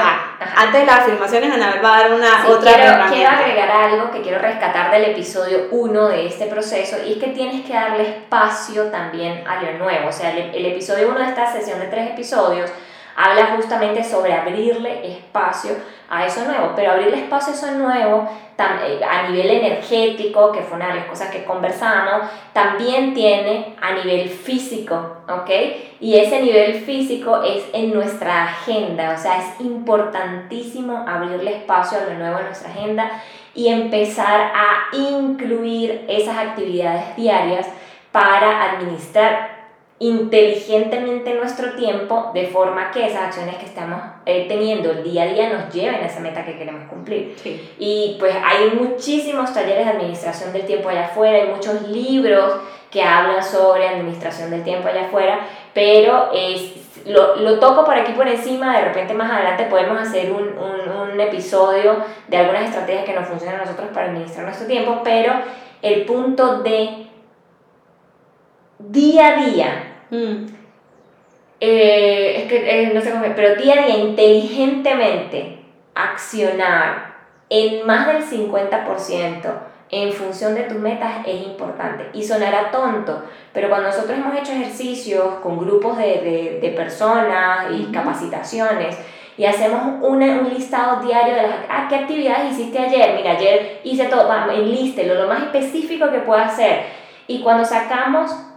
Antes 0.57 0.81
de 0.81 0.87
las 0.87 1.01
afirmaciones, 1.01 1.53
Anabel 1.53 1.85
va 1.85 1.97
a 1.97 2.01
dar 2.01 2.15
una 2.15 2.49
otra 2.49 2.75
quiero, 2.75 3.13
quiero 3.13 3.31
agregar 3.31 3.71
algo 3.71 4.11
que 4.11 4.23
quiero 4.23 4.39
rescatar 4.39 4.91
del 4.91 5.05
episodio 5.05 5.69
1 5.71 6.09
de 6.09 6.27
este 6.27 6.47
proceso 6.47 6.97
y 7.07 7.13
es 7.13 7.19
que 7.19 7.29
tienes 7.29 7.67
que 7.67 7.75
darle 7.75 8.09
espacio 8.09 8.85
también 8.85 9.47
a 9.47 9.63
lo 9.63 9.73
nuevo. 9.79 10.09
O 10.09 10.13
sea, 10.13 10.31
el, 10.31 10.55
el 10.55 10.67
episodio 10.67 11.09
1 11.09 11.19
de 11.19 11.27
esta 11.27 11.53
sesión 11.53 11.79
de 11.79 11.87
tres 11.87 12.11
episodios 12.11 12.71
habla 13.17 13.57
justamente 13.57 14.05
sobre 14.05 14.33
abrirle 14.33 15.13
espacio 15.13 15.73
a 16.09 16.27
eso 16.27 16.45
nuevo, 16.45 16.73
pero 16.75 16.93
abrirle 16.93 17.19
espacio 17.19 17.53
a 17.53 17.57
eso 17.57 17.71
nuevo 17.73 18.29
eh, 18.59 19.01
a 19.09 19.29
nivel 19.29 19.51
energético, 19.51 20.51
que 20.51 20.63
fue 20.63 20.79
una 20.79 20.89
de 20.89 20.97
las 20.97 21.07
cosas 21.07 21.31
que 21.31 21.45
conversamos, 21.45 22.29
también 22.53 23.15
tiene 23.15 23.77
a 23.81 23.93
nivel 23.93 24.29
físico, 24.29 25.19
¿ok? 25.29 25.51
Y 26.01 26.17
ese 26.17 26.43
nivel 26.43 26.75
físico 26.81 27.43
es 27.43 27.65
en 27.73 27.95
nuestra 27.95 28.45
agenda, 28.45 29.15
o 29.17 29.19
sea, 29.19 29.39
es 29.39 29.61
importantísimo 29.61 31.05
abrirle 31.07 31.59
espacio 31.59 31.99
a 31.99 32.13
lo 32.13 32.19
nuevo 32.19 32.39
en 32.41 32.47
nuestra 32.47 32.71
agenda 32.71 33.23
y 33.55 33.69
empezar 33.69 34.53
a 34.55 34.97
incluir 34.97 36.05
esas 36.09 36.37
actividades 36.37 37.15
diarias 37.17 37.67
para 38.11 38.73
administrar 38.73 39.58
inteligentemente 40.01 41.35
nuestro 41.35 41.73
tiempo 41.73 42.31
de 42.33 42.47
forma 42.47 42.93
que 42.93 43.07
esas 43.07 43.23
acciones 43.23 43.57
que 43.57 43.67
estamos 43.67 44.01
eh, 44.27 44.47
teniendo 44.49 44.93
el 44.93 45.03
día 45.03 45.25
a 45.25 45.27
día 45.27 45.49
nos 45.49 45.75
lleven 45.75 45.97
a 45.97 46.07
esa 46.07 46.21
meta 46.21 46.45
que 46.45 46.57
queremos 46.57 46.89
cumplir. 46.89 47.35
Y 47.79 48.17
pues 48.19 48.33
hay 48.45 48.71
muchísimos 48.71 49.53
talleres 49.53 49.87
de 49.87 49.93
administración 49.93 50.53
del 50.53 50.67
tiempo 50.67 50.89
allá 50.89 51.07
afuera, 51.07 51.39
hay 51.39 51.49
muchos 51.49 51.89
libros 51.89 52.55
que 52.93 53.03
hablan 53.03 53.43
sobre 53.43 53.89
administración 53.89 54.51
del 54.51 54.63
tiempo 54.63 54.89
allá 54.89 55.07
afuera, 55.07 55.41
pero 55.75 56.31
es, 56.33 56.75
lo, 57.05 57.37
lo 57.37 57.59
toco 57.59 57.85
por 57.85 57.95
aquí 57.95 58.13
por 58.13 58.29
encima, 58.29 58.79
de 58.79 58.85
repente 58.85 59.15
más 59.15 59.31
adelante 59.31 59.65
podemos 59.65 60.01
hacer 60.01 60.31
un, 60.31 60.45
un, 60.57 61.11
un 61.13 61.21
episodio 61.21 61.97
de 62.29 62.37
algunas 62.37 62.63
estrategias 62.63 63.05
que 63.05 63.15
nos 63.15 63.27
funcionan 63.27 63.57
a 63.57 63.65
nosotros 63.65 63.89
para 63.93 64.07
administrar 64.07 64.45
nuestro 64.45 64.69
tiempo, 64.69 65.01
pero 65.03 65.33
el 65.83 66.05
punto 66.07 66.63
de 66.63 67.08
día 68.79 69.29
a 69.29 69.45
día 69.45 69.85
Mm. 70.11 70.47
Eh, 71.61 72.35
es 72.37 72.49
que 72.49 72.83
eh, 72.83 72.93
no 72.95 73.01
sé 73.01 73.11
cómo, 73.11 73.25
pero 73.35 73.61
día 73.61 73.83
a 73.83 73.87
día 73.87 73.99
inteligentemente 73.99 75.59
accionar 75.95 77.17
en 77.51 77.85
más 77.87 78.07
del 78.07 78.23
50% 78.23 79.53
en 79.91 80.13
función 80.13 80.55
de 80.55 80.65
tus 80.65 80.79
metas 80.79 81.27
es 81.27 81.43
importante. 81.47 82.11
Y 82.13 82.23
sonará 82.23 82.71
tonto, 82.71 83.25
pero 83.53 83.69
cuando 83.69 83.89
nosotros 83.89 84.19
hemos 84.19 84.37
hecho 84.39 84.53
ejercicios 84.53 85.35
con 85.43 85.59
grupos 85.59 85.97
de, 85.97 86.59
de, 86.61 86.69
personas 86.71 87.67
y 87.73 87.91
capacitaciones, 87.91 88.97
y 89.37 89.45
hacemos 89.45 90.03
un 90.03 90.21
listado 90.51 91.01
diario 91.01 91.35
de 91.35 91.43
las 91.43 91.55
ah, 91.71 91.87
¿qué 91.89 91.95
actividades 91.95 92.53
hiciste 92.53 92.79
ayer? 92.79 93.15
Mira, 93.17 93.33
ayer 93.33 93.81
hice 93.85 94.07
todo, 94.07 94.29
vamos, 94.29 94.55
enlístelo, 94.55 95.15
lo 95.15 95.29
más 95.29 95.45
específico 95.45 96.11
que 96.11 96.19
pueda 96.19 96.47
hacer. 96.47 96.83
Y 97.29 97.41
cuando 97.41 97.65
sacamos 97.65 98.48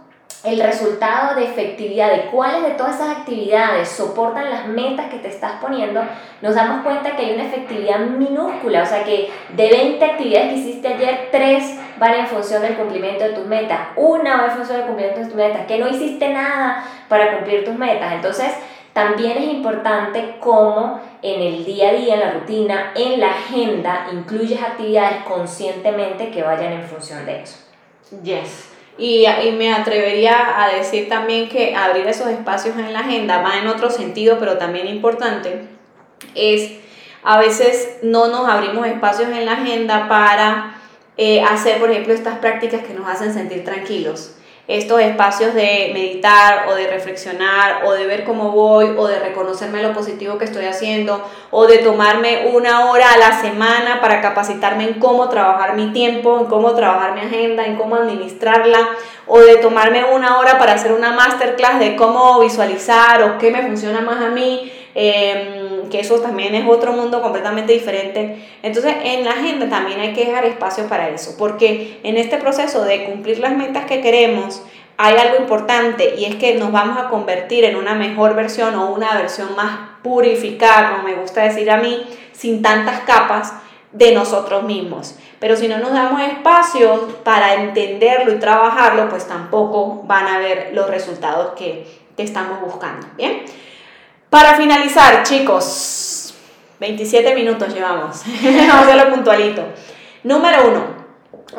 el 0.44 0.60
resultado 0.60 1.36
de 1.36 1.44
efectividad 1.44 2.10
de 2.10 2.22
cuáles 2.26 2.62
de 2.62 2.70
todas 2.70 2.96
esas 2.96 3.18
actividades 3.18 3.88
soportan 3.88 4.50
las 4.50 4.66
metas 4.66 5.08
que 5.08 5.18
te 5.18 5.28
estás 5.28 5.52
poniendo, 5.60 6.02
nos 6.40 6.54
damos 6.54 6.82
cuenta 6.82 7.14
que 7.14 7.26
hay 7.26 7.34
una 7.34 7.44
efectividad 7.44 8.00
minúscula, 8.00 8.82
o 8.82 8.86
sea 8.86 9.04
que 9.04 9.30
de 9.54 9.68
20 9.68 10.04
actividades 10.04 10.48
que 10.48 10.58
hiciste 10.58 10.88
ayer, 10.88 11.28
3 11.30 11.78
van 11.98 12.14
en 12.14 12.26
función 12.26 12.62
del 12.62 12.74
cumplimiento 12.74 13.22
de 13.22 13.30
tus 13.30 13.46
metas, 13.46 13.78
una 13.94 14.38
va 14.38 14.46
en 14.46 14.52
función 14.52 14.78
del 14.78 14.86
cumplimiento 14.86 15.20
de 15.20 15.26
tus 15.26 15.36
metas, 15.36 15.66
que 15.66 15.78
no 15.78 15.88
hiciste 15.88 16.28
nada 16.30 16.84
para 17.08 17.36
cumplir 17.36 17.64
tus 17.64 17.76
metas. 17.76 18.12
Entonces, 18.12 18.52
también 18.92 19.38
es 19.38 19.44
importante 19.44 20.36
cómo 20.40 21.00
en 21.22 21.40
el 21.40 21.64
día 21.64 21.90
a 21.90 21.92
día, 21.92 22.14
en 22.14 22.20
la 22.20 22.32
rutina, 22.32 22.92
en 22.94 23.20
la 23.20 23.30
agenda, 23.30 24.08
incluyes 24.12 24.60
actividades 24.60 25.22
conscientemente 25.22 26.30
que 26.30 26.42
vayan 26.42 26.72
en 26.72 26.82
función 26.82 27.24
de 27.24 27.42
eso. 27.42 27.58
Yes. 28.22 28.71
Y, 28.98 29.26
y, 29.26 29.52
me 29.52 29.72
atrevería 29.72 30.62
a 30.62 30.68
decir 30.68 31.08
también 31.08 31.48
que 31.48 31.74
abrir 31.74 32.06
esos 32.06 32.28
espacios 32.28 32.76
en 32.76 32.92
la 32.92 33.00
agenda 33.00 33.40
va 33.40 33.58
en 33.58 33.66
otro 33.66 33.90
sentido, 33.90 34.38
pero 34.38 34.58
también 34.58 34.86
importante, 34.86 35.62
es 36.34 36.72
a 37.24 37.38
veces 37.38 37.98
no 38.02 38.28
nos 38.28 38.48
abrimos 38.48 38.86
espacios 38.86 39.30
en 39.30 39.46
la 39.46 39.52
agenda 39.52 40.08
para 40.08 40.74
eh, 41.16 41.42
hacer, 41.42 41.78
por 41.78 41.90
ejemplo, 41.90 42.12
estas 42.12 42.38
prácticas 42.38 42.82
que 42.82 42.94
nos 42.94 43.08
hacen 43.08 43.32
sentir 43.32 43.64
tranquilos 43.64 44.34
estos 44.78 45.00
espacios 45.00 45.54
de 45.54 45.90
meditar 45.92 46.66
o 46.68 46.74
de 46.74 46.86
reflexionar 46.86 47.84
o 47.84 47.92
de 47.92 48.06
ver 48.06 48.24
cómo 48.24 48.50
voy 48.52 48.94
o 48.96 49.06
de 49.06 49.18
reconocerme 49.18 49.82
lo 49.82 49.92
positivo 49.92 50.38
que 50.38 50.44
estoy 50.44 50.64
haciendo 50.64 51.22
o 51.50 51.66
de 51.66 51.78
tomarme 51.78 52.50
una 52.54 52.90
hora 52.90 53.12
a 53.12 53.18
la 53.18 53.40
semana 53.40 54.00
para 54.00 54.20
capacitarme 54.20 54.84
en 54.84 54.94
cómo 54.94 55.28
trabajar 55.28 55.76
mi 55.76 55.92
tiempo, 55.92 56.38
en 56.40 56.46
cómo 56.46 56.74
trabajar 56.74 57.14
mi 57.14 57.20
agenda, 57.20 57.66
en 57.66 57.76
cómo 57.76 57.96
administrarla 57.96 58.88
o 59.26 59.38
de 59.38 59.56
tomarme 59.56 60.04
una 60.04 60.38
hora 60.38 60.58
para 60.58 60.72
hacer 60.72 60.92
una 60.92 61.12
masterclass 61.12 61.78
de 61.78 61.94
cómo 61.96 62.40
visualizar 62.40 63.22
o 63.22 63.38
qué 63.38 63.50
me 63.50 63.62
funciona 63.62 64.00
más 64.00 64.22
a 64.22 64.28
mí. 64.28 64.72
Eh, 64.94 65.61
que 65.92 66.00
eso 66.00 66.20
también 66.20 66.54
es 66.54 66.66
otro 66.66 66.94
mundo 66.94 67.20
completamente 67.20 67.74
diferente. 67.74 68.42
Entonces, 68.62 68.94
en 69.04 69.24
la 69.24 69.32
agenda 69.32 69.68
también 69.68 70.00
hay 70.00 70.14
que 70.14 70.24
dejar 70.24 70.46
espacio 70.46 70.88
para 70.88 71.10
eso, 71.10 71.34
porque 71.38 72.00
en 72.02 72.16
este 72.16 72.38
proceso 72.38 72.82
de 72.82 73.04
cumplir 73.04 73.38
las 73.38 73.54
metas 73.54 73.84
que 73.84 74.00
queremos, 74.00 74.62
hay 74.96 75.16
algo 75.16 75.36
importante 75.36 76.14
y 76.16 76.24
es 76.24 76.36
que 76.36 76.54
nos 76.54 76.72
vamos 76.72 76.96
a 76.98 77.10
convertir 77.10 77.64
en 77.64 77.76
una 77.76 77.94
mejor 77.94 78.34
versión 78.34 78.74
o 78.74 78.90
una 78.90 79.14
versión 79.14 79.54
más 79.54 79.98
purificada, 80.02 80.92
como 80.92 81.02
me 81.04 81.14
gusta 81.14 81.42
decir 81.42 81.70
a 81.70 81.76
mí, 81.76 82.06
sin 82.32 82.62
tantas 82.62 83.00
capas 83.00 83.52
de 83.92 84.14
nosotros 84.14 84.62
mismos. 84.62 85.16
Pero 85.40 85.56
si 85.56 85.68
no 85.68 85.76
nos 85.76 85.92
damos 85.92 86.22
espacio 86.22 87.18
para 87.22 87.54
entenderlo 87.54 88.32
y 88.32 88.38
trabajarlo, 88.38 89.10
pues 89.10 89.28
tampoco 89.28 90.04
van 90.04 90.26
a 90.26 90.38
ver 90.38 90.70
los 90.72 90.88
resultados 90.88 91.52
que, 91.54 91.86
que 92.16 92.22
estamos 92.22 92.62
buscando. 92.62 93.06
Bien. 93.18 93.42
Para 94.32 94.54
finalizar, 94.54 95.24
chicos, 95.24 96.32
27 96.80 97.34
minutos 97.34 97.74
llevamos. 97.74 98.22
Vamos 98.42 98.74
a 98.74 98.80
hacerlo 98.80 99.10
puntualito. 99.10 99.62
Número 100.22 100.68
uno, 100.68 100.84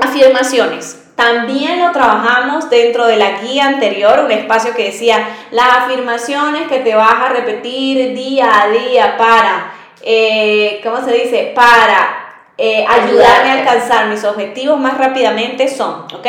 afirmaciones. 0.02 1.12
También 1.16 1.80
lo 1.86 1.92
trabajamos 1.92 2.72
dentro 2.72 3.06
de 3.06 3.18
la 3.18 3.42
guía 3.42 3.68
anterior, 3.68 4.22
un 4.26 4.32
espacio 4.32 4.74
que 4.74 4.86
decía 4.86 5.24
las 5.52 5.84
afirmaciones 5.84 6.68
que 6.68 6.80
te 6.80 6.96
vas 6.96 7.14
a 7.14 7.30
repetir 7.30 8.16
día 8.16 8.64
a 8.64 8.70
día 8.70 9.18
para, 9.18 9.72
eh, 10.02 10.82
¿cómo 10.84 11.06
se 11.06 11.14
dice? 11.14 11.52
Para 11.54 12.48
eh, 12.58 12.84
ayudarme 12.90 13.52
a 13.52 13.54
alcanzar 13.60 14.08
mis 14.08 14.24
objetivos 14.24 14.80
más 14.80 14.98
rápidamente 14.98 15.68
son, 15.68 16.06
¿ok? 16.12 16.26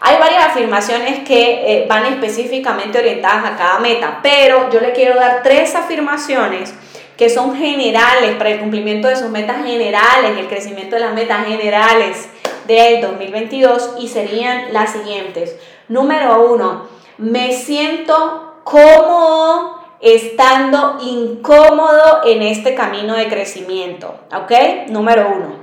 Hay 0.00 0.16
varias 0.18 0.46
afirmaciones 0.46 1.20
que 1.26 1.82
eh, 1.82 1.86
van 1.88 2.06
específicamente 2.06 2.98
orientadas 2.98 3.44
a 3.44 3.56
cada 3.56 3.78
meta, 3.80 4.20
pero 4.22 4.70
yo 4.70 4.80
le 4.80 4.92
quiero 4.92 5.16
dar 5.16 5.42
tres 5.42 5.74
afirmaciones 5.74 6.72
que 7.16 7.28
son 7.28 7.56
generales 7.56 8.36
para 8.36 8.50
el 8.50 8.60
cumplimiento 8.60 9.08
de 9.08 9.16
sus 9.16 9.28
metas 9.28 9.64
generales, 9.64 10.38
el 10.38 10.46
crecimiento 10.46 10.94
de 10.94 11.00
las 11.00 11.14
metas 11.14 11.44
generales 11.46 12.28
del 12.68 13.00
2022 13.00 13.94
y 13.98 14.06
serían 14.06 14.72
las 14.72 14.92
siguientes. 14.92 15.56
Número 15.88 16.48
uno, 16.52 16.86
me 17.16 17.52
siento 17.52 18.60
cómodo 18.62 19.78
estando 20.00 20.98
incómodo 21.00 22.20
en 22.24 22.42
este 22.42 22.76
camino 22.76 23.14
de 23.16 23.28
crecimiento, 23.28 24.14
¿ok? 24.32 24.90
Número 24.90 25.28
uno. 25.34 25.56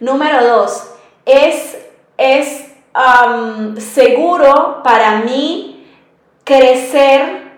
Número 0.00 0.46
dos, 0.46 0.90
es, 1.24 1.78
es 2.18 2.69
seguro 3.78 4.80
para 4.82 5.20
mí 5.20 5.86
crecer, 6.44 7.50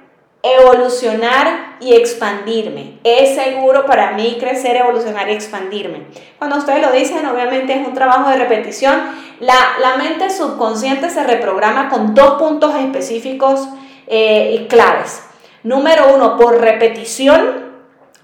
evolucionar 0.42 1.76
y 1.80 1.94
expandirme. 1.94 2.98
Es 3.04 3.34
seguro 3.34 3.86
para 3.86 4.12
mí 4.12 4.36
crecer, 4.38 4.76
evolucionar 4.76 5.28
y 5.30 5.32
expandirme. 5.32 6.06
Cuando 6.38 6.58
ustedes 6.58 6.82
lo 6.82 6.92
dicen, 6.92 7.24
obviamente 7.26 7.72
es 7.72 7.86
un 7.86 7.94
trabajo 7.94 8.30
de 8.30 8.36
repetición. 8.36 9.00
La, 9.40 9.54
la 9.80 9.96
mente 9.96 10.30
subconsciente 10.30 11.10
se 11.10 11.24
reprograma 11.24 11.88
con 11.88 12.14
dos 12.14 12.34
puntos 12.38 12.74
específicos 12.74 13.68
eh, 14.06 14.66
claves. 14.68 15.22
Número 15.62 16.14
uno, 16.14 16.36
por 16.36 16.60
repetición, 16.60 17.72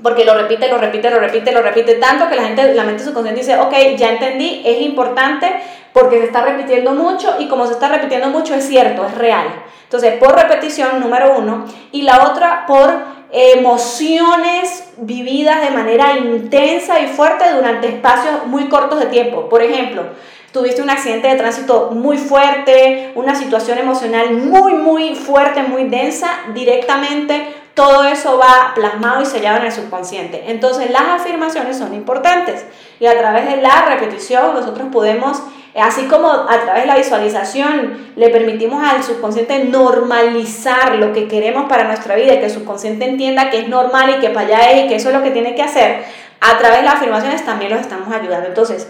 porque 0.02 0.24
lo 0.24 0.34
repite, 0.34 0.68
lo 0.68 0.78
repite, 0.78 1.10
lo 1.10 1.18
repite, 1.18 1.52
lo 1.52 1.62
repite 1.62 1.94
tanto 1.94 2.28
que 2.28 2.36
la 2.36 2.42
gente, 2.42 2.74
la 2.74 2.84
mente 2.84 3.02
subconsciente 3.04 3.40
dice, 3.40 3.58
ok, 3.58 3.72
ya 3.96 4.10
entendí, 4.10 4.62
es 4.64 4.80
importante 4.82 5.60
porque 5.98 6.18
se 6.18 6.24
está 6.24 6.42
repitiendo 6.42 6.92
mucho 6.92 7.36
y 7.38 7.48
como 7.48 7.66
se 7.66 7.72
está 7.72 7.88
repitiendo 7.88 8.28
mucho 8.28 8.54
es 8.54 8.66
cierto, 8.66 9.04
es 9.06 9.14
real. 9.16 9.46
Entonces, 9.84 10.14
por 10.14 10.34
repetición, 10.34 11.00
número 11.00 11.38
uno, 11.38 11.64
y 11.92 12.02
la 12.02 12.28
otra 12.28 12.66
por 12.66 12.90
emociones 13.30 14.90
vividas 14.98 15.60
de 15.60 15.70
manera 15.70 16.16
intensa 16.16 17.00
y 17.00 17.06
fuerte 17.06 17.44
durante 17.54 17.88
espacios 17.88 18.46
muy 18.46 18.68
cortos 18.68 19.00
de 19.00 19.06
tiempo. 19.06 19.48
Por 19.48 19.62
ejemplo, 19.62 20.02
tuviste 20.52 20.82
un 20.82 20.90
accidente 20.90 21.28
de 21.28 21.36
tránsito 21.36 21.90
muy 21.92 22.16
fuerte, 22.16 23.12
una 23.14 23.34
situación 23.34 23.78
emocional 23.78 24.32
muy, 24.32 24.74
muy 24.74 25.14
fuerte, 25.14 25.62
muy 25.62 25.84
densa, 25.84 26.28
directamente 26.54 27.54
todo 27.78 28.02
eso 28.02 28.38
va 28.38 28.72
plasmado 28.74 29.22
y 29.22 29.26
sellado 29.26 29.58
en 29.58 29.66
el 29.66 29.72
subconsciente. 29.72 30.46
Entonces 30.48 30.90
las 30.90 31.20
afirmaciones 31.20 31.78
son 31.78 31.94
importantes 31.94 32.66
y 32.98 33.06
a 33.06 33.16
través 33.16 33.46
de 33.46 33.62
la 33.62 33.84
repetición 33.86 34.52
nosotros 34.52 34.88
podemos, 34.90 35.40
así 35.74 36.04
como 36.06 36.28
a 36.28 36.60
través 36.62 36.82
de 36.82 36.86
la 36.86 36.96
visualización, 36.96 38.12
le 38.16 38.30
permitimos 38.30 38.82
al 38.82 39.02
subconsciente 39.02 39.64
normalizar 39.64 40.96
lo 40.96 41.12
que 41.12 41.28
queremos 41.28 41.68
para 41.68 41.84
nuestra 41.84 42.16
vida 42.16 42.38
que 42.38 42.46
el 42.46 42.50
subconsciente 42.50 43.04
entienda 43.04 43.50
que 43.50 43.58
es 43.60 43.68
normal 43.68 44.14
y 44.16 44.20
que 44.20 44.30
para 44.30 44.46
allá 44.46 44.70
es 44.72 44.84
y 44.84 44.88
que 44.88 44.96
eso 44.96 45.08
es 45.08 45.14
lo 45.14 45.22
que 45.22 45.30
tiene 45.30 45.54
que 45.54 45.62
hacer, 45.62 46.02
a 46.40 46.58
través 46.58 46.78
de 46.78 46.84
las 46.84 46.94
afirmaciones 46.94 47.44
también 47.44 47.70
los 47.70 47.80
estamos 47.80 48.12
ayudando. 48.12 48.48
Entonces, 48.48 48.88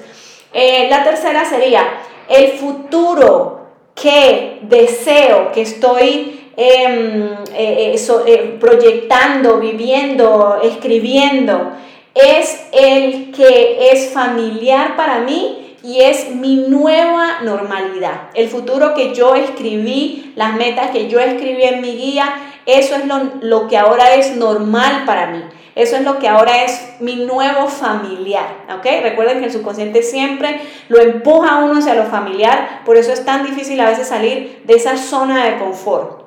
eh, 0.53 0.87
la 0.89 1.05
tercera 1.05 1.45
sería 1.45 1.83
el 2.29 2.53
futuro 2.53 3.67
que 3.95 4.61
deseo, 4.63 5.51
que 5.53 5.63
estoy 5.63 6.53
em, 6.57 7.35
eh, 7.55 7.95
eh, 8.27 8.57
proyectando, 8.61 9.59
viviendo, 9.59 10.59
escribiendo, 10.63 11.73
es 12.15 12.67
el 12.73 13.33
que 13.33 13.91
es 13.93 14.13
familiar 14.13 14.97
para 14.97 15.21
mí 15.21 15.68
y 15.83 16.01
es 16.01 16.35
mi 16.35 16.57
nueva 16.69 17.41
normalidad. 17.43 18.31
El 18.35 18.49
futuro 18.49 18.95
que 18.95 19.15
yo 19.15 19.35
escribí, 19.35 20.33
las 20.37 20.55
metas 20.55 20.91
que 20.91 21.09
yo 21.09 21.21
escribí 21.21 21.63
en 21.63 21.81
mi 21.81 21.97
guía, 21.97 22.35
eso 22.67 22.97
es 22.97 23.07
lo, 23.07 23.21
lo 23.41 23.69
que 23.69 23.79
ahora 23.79 24.15
es 24.15 24.37
normal 24.37 25.05
para 25.07 25.29
mí. 25.29 25.43
Eso 25.79 25.95
es 25.95 26.03
lo 26.03 26.19
que 26.19 26.27
ahora 26.27 26.65
es 26.65 26.97
mi 26.99 27.15
nuevo 27.15 27.69
familiar, 27.69 28.65
¿ok? 28.77 28.85
Recuerden 29.01 29.39
que 29.39 29.45
el 29.45 29.53
subconsciente 29.53 30.03
siempre 30.03 30.61
lo 30.89 31.01
empuja 31.01 31.53
a 31.53 31.65
uno 31.65 31.79
hacia 31.79 31.95
lo 31.95 32.07
familiar, 32.07 32.83
por 32.85 32.97
eso 32.97 33.13
es 33.13 33.25
tan 33.25 33.45
difícil 33.45 33.79
a 33.79 33.89
veces 33.89 34.09
salir 34.09 34.63
de 34.65 34.75
esa 34.75 34.97
zona 34.97 35.45
de 35.45 35.59
confort. 35.59 36.25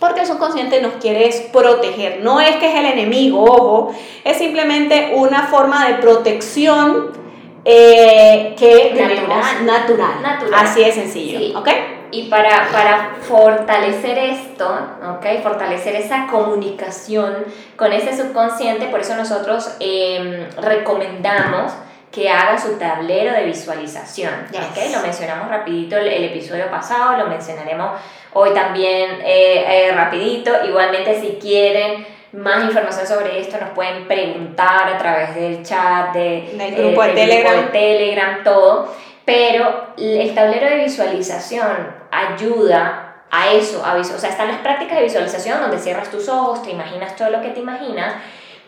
Porque 0.00 0.20
el 0.20 0.26
subconsciente 0.26 0.80
nos 0.80 0.94
quiere 0.94 1.30
proteger. 1.52 2.20
No 2.22 2.40
es 2.40 2.56
que 2.56 2.72
es 2.72 2.74
el 2.76 2.86
enemigo, 2.86 3.44
ojo, 3.44 3.94
es 4.24 4.38
simplemente 4.38 5.12
una 5.14 5.48
forma 5.48 5.86
de 5.86 5.94
protección 5.96 7.23
eh, 7.64 8.54
que 8.58 8.94
natural. 8.94 9.66
natural. 9.66 10.22
natural. 10.22 10.66
Así 10.66 10.84
de 10.84 10.92
sencillo, 10.92 11.58
¿ok? 11.58 11.68
Y 12.10 12.28
para, 12.28 12.68
para 12.70 13.16
fortalecer 13.22 14.16
esto, 14.18 14.68
¿ok? 15.16 15.42
Fortalecer 15.42 15.96
esa 15.96 16.26
comunicación 16.28 17.44
con 17.76 17.92
ese 17.92 18.16
subconsciente, 18.16 18.86
por 18.86 19.00
eso 19.00 19.16
nosotros 19.16 19.74
em, 19.80 20.48
recomendamos 20.60 21.72
que 22.14 22.30
haga 22.30 22.56
su 22.56 22.78
tablero 22.78 23.32
de 23.32 23.44
visualización. 23.44 24.32
¿okay? 24.70 24.92
Lo 24.92 25.00
mencionamos 25.00 25.48
rapidito 25.48 25.96
el, 25.96 26.22
episodio 26.22 26.70
pasado, 26.70 27.18
lo 27.18 27.26
mencionaremos 27.26 27.98
hoy 28.34 28.50
también 28.54 29.20
eh, 29.24 29.88
eh, 29.88 29.92
rapidito. 29.92 30.52
Igualmente 30.64 31.20
si 31.20 31.38
quieren 31.40 32.06
más 32.34 32.64
información 32.64 33.06
sobre 33.06 33.40
esto 33.40 33.58
nos 33.58 33.70
pueden 33.70 34.06
preguntar 34.06 34.88
a 34.88 34.98
través 34.98 35.34
del 35.34 35.62
chat, 35.62 36.12
de, 36.12 36.52
del 36.56 36.74
grupo, 36.74 37.02
de, 37.02 37.12
Telegram. 37.12 37.52
grupo 37.52 37.72
de 37.72 37.78
Telegram, 37.78 38.44
todo. 38.44 38.94
Pero 39.24 39.94
el 39.96 40.34
tablero 40.34 40.68
de 40.68 40.84
visualización 40.84 41.94
ayuda 42.10 43.14
a 43.30 43.52
eso, 43.52 43.84
a 43.84 43.94
o 43.94 44.04
sea, 44.04 44.30
están 44.30 44.48
las 44.48 44.58
prácticas 44.58 44.98
de 44.98 45.04
visualización 45.04 45.60
donde 45.60 45.78
cierras 45.78 46.10
tus 46.10 46.28
ojos, 46.28 46.62
te 46.62 46.70
imaginas 46.70 47.16
todo 47.16 47.30
lo 47.30 47.40
que 47.40 47.48
te 47.48 47.60
imaginas, 47.60 48.14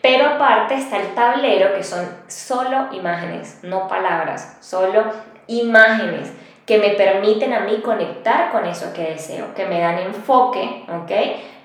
pero 0.01 0.27
aparte 0.27 0.75
está 0.75 0.97
el 0.97 1.15
tablero 1.15 1.75
que 1.75 1.85
son 1.85 2.09
solo 2.27 2.89
imágenes, 2.93 3.61
no 3.63 3.87
palabras, 3.87 4.57
solo 4.61 5.05
imágenes 5.47 6.33
que 6.65 6.79
me 6.79 6.91
permiten 6.91 7.53
a 7.53 7.61
mí 7.61 7.81
conectar 7.85 8.51
con 8.51 8.67
eso 8.67 8.93
que 8.93 9.03
deseo, 9.03 9.55
que 9.55 9.67
me 9.67 9.81
dan 9.81 9.99
enfoque, 9.99 10.85
¿ok? 10.89 11.13